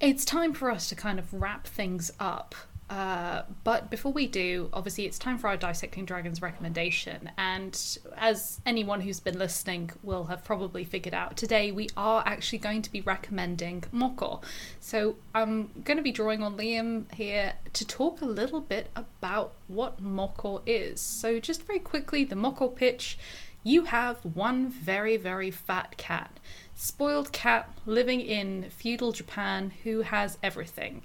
[0.00, 2.54] it's time for us to kind of wrap things up.
[2.94, 7.28] Uh, but before we do, obviously, it's time for our Dissecting Dragons recommendation.
[7.36, 7.76] And
[8.16, 12.82] as anyone who's been listening will have probably figured out, today we are actually going
[12.82, 14.44] to be recommending Moko.
[14.78, 19.54] So I'm going to be drawing on Liam here to talk a little bit about
[19.66, 21.00] what Moko is.
[21.00, 23.18] So, just very quickly, the Moko pitch
[23.66, 26.38] you have one very, very fat cat.
[26.74, 31.04] Spoiled cat living in feudal Japan who has everything.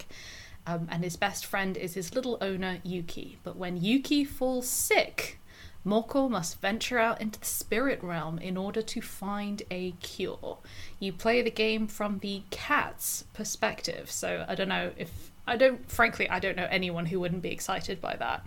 [0.70, 3.38] Um, and his best friend is his little owner, Yuki.
[3.42, 5.40] But when Yuki falls sick,
[5.84, 10.58] Moko must venture out into the spirit realm in order to find a cure.
[11.00, 15.30] You play the game from the cat's perspective, so I don't know if.
[15.46, 18.46] I don't, frankly, I don't know anyone who wouldn't be excited by that.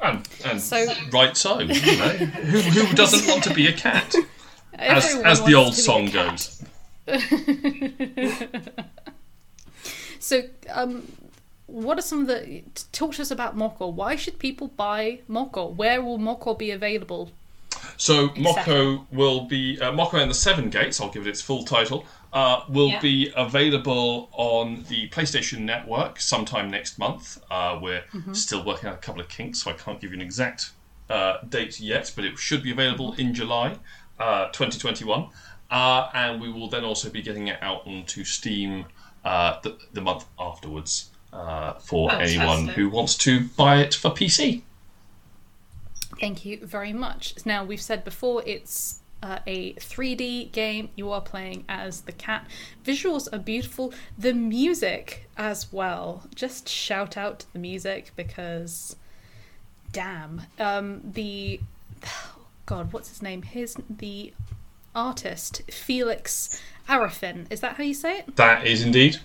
[0.00, 4.14] And, and so, right so, you know, who, who doesn't want to be a cat?
[4.74, 6.62] As, as the old song goes.
[10.22, 11.10] So, um,
[11.66, 12.62] what are some of the
[12.92, 13.92] talk to us about Moko?
[13.92, 15.74] Why should people buy Moko?
[15.74, 17.30] Where will Moko be available?
[17.96, 21.00] So Moko will be uh, Moko and the Seven Gates.
[21.00, 22.04] I'll give it its full title.
[22.32, 23.00] Uh, will yeah.
[23.00, 27.42] be available on the PlayStation Network sometime next month.
[27.50, 28.32] Uh, we're mm-hmm.
[28.32, 30.70] still working out a couple of kinks, so I can't give you an exact
[31.10, 33.20] uh, date yet, but it should be available mm-hmm.
[33.20, 33.76] in July
[34.20, 35.28] uh, 2021.
[35.68, 38.84] Uh, and we will then also be getting it out onto Steam
[39.24, 42.38] uh, the, the month afterwards uh, for Fantastic.
[42.38, 44.62] anyone who wants to buy it for PC.
[46.20, 47.34] Thank you very much.
[47.44, 50.90] Now, we've said before it's uh, a 3D game.
[50.96, 52.46] You are playing as the cat.
[52.84, 53.92] Visuals are beautiful.
[54.18, 56.24] The music as well.
[56.34, 58.96] Just shout out to the music because,
[59.92, 61.60] damn, um, the
[62.66, 63.42] God, what's his name?
[63.42, 64.32] His the
[64.94, 67.46] artist Felix Arifin.
[67.50, 68.36] Is that how you say it?
[68.36, 69.20] That is indeed.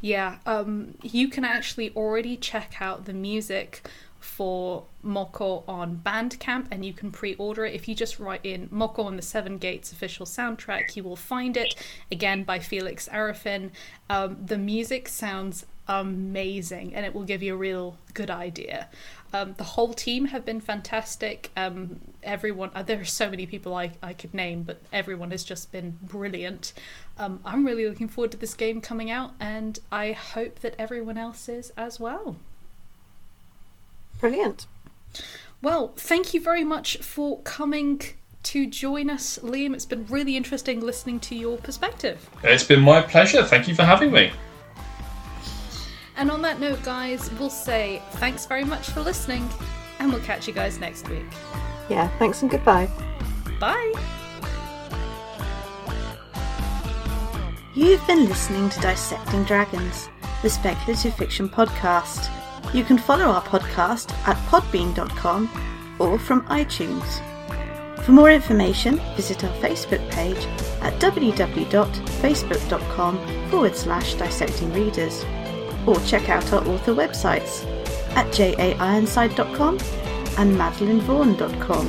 [0.00, 3.86] Yeah, um, you can actually already check out the music
[4.18, 7.74] for Moko on Bandcamp and you can pre order it.
[7.74, 11.56] If you just write in Moko on the Seven Gates official soundtrack, you will find
[11.56, 11.74] it
[12.12, 13.70] again by Felix Arifin.
[14.08, 18.88] Um, the music sounds amazing and it will give you a real good idea.
[19.32, 21.50] Um, the whole team have been fantastic.
[21.56, 25.44] Um, everyone, uh, there are so many people I, I could name, but everyone has
[25.44, 26.72] just been brilliant.
[27.18, 31.16] Um, I'm really looking forward to this game coming out, and I hope that everyone
[31.16, 32.36] else is as well.
[34.18, 34.66] Brilliant.
[35.62, 38.00] Well, thank you very much for coming
[38.42, 39.74] to join us, Liam.
[39.74, 42.28] It's been really interesting listening to your perspective.
[42.42, 43.44] It's been my pleasure.
[43.44, 44.32] Thank you for having me.
[46.20, 49.48] And on that note, guys, we'll say thanks very much for listening,
[49.98, 51.24] and we'll catch you guys next week.
[51.88, 52.90] Yeah, thanks and goodbye.
[53.58, 53.94] Bye.
[57.74, 60.10] You've been listening to Dissecting Dragons,
[60.42, 62.28] the speculative fiction podcast.
[62.74, 65.50] You can follow our podcast at podbean.com
[65.98, 67.22] or from iTunes.
[68.04, 70.44] For more information, visit our Facebook page
[70.82, 75.24] at www.facebook.com forward slash dissecting readers
[75.90, 77.64] or check out our author websites
[78.16, 79.78] at jaironside.com
[80.38, 81.86] and madelinevaughan.com.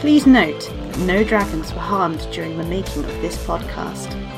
[0.00, 4.35] Please note that no dragons were harmed during the making of this podcast.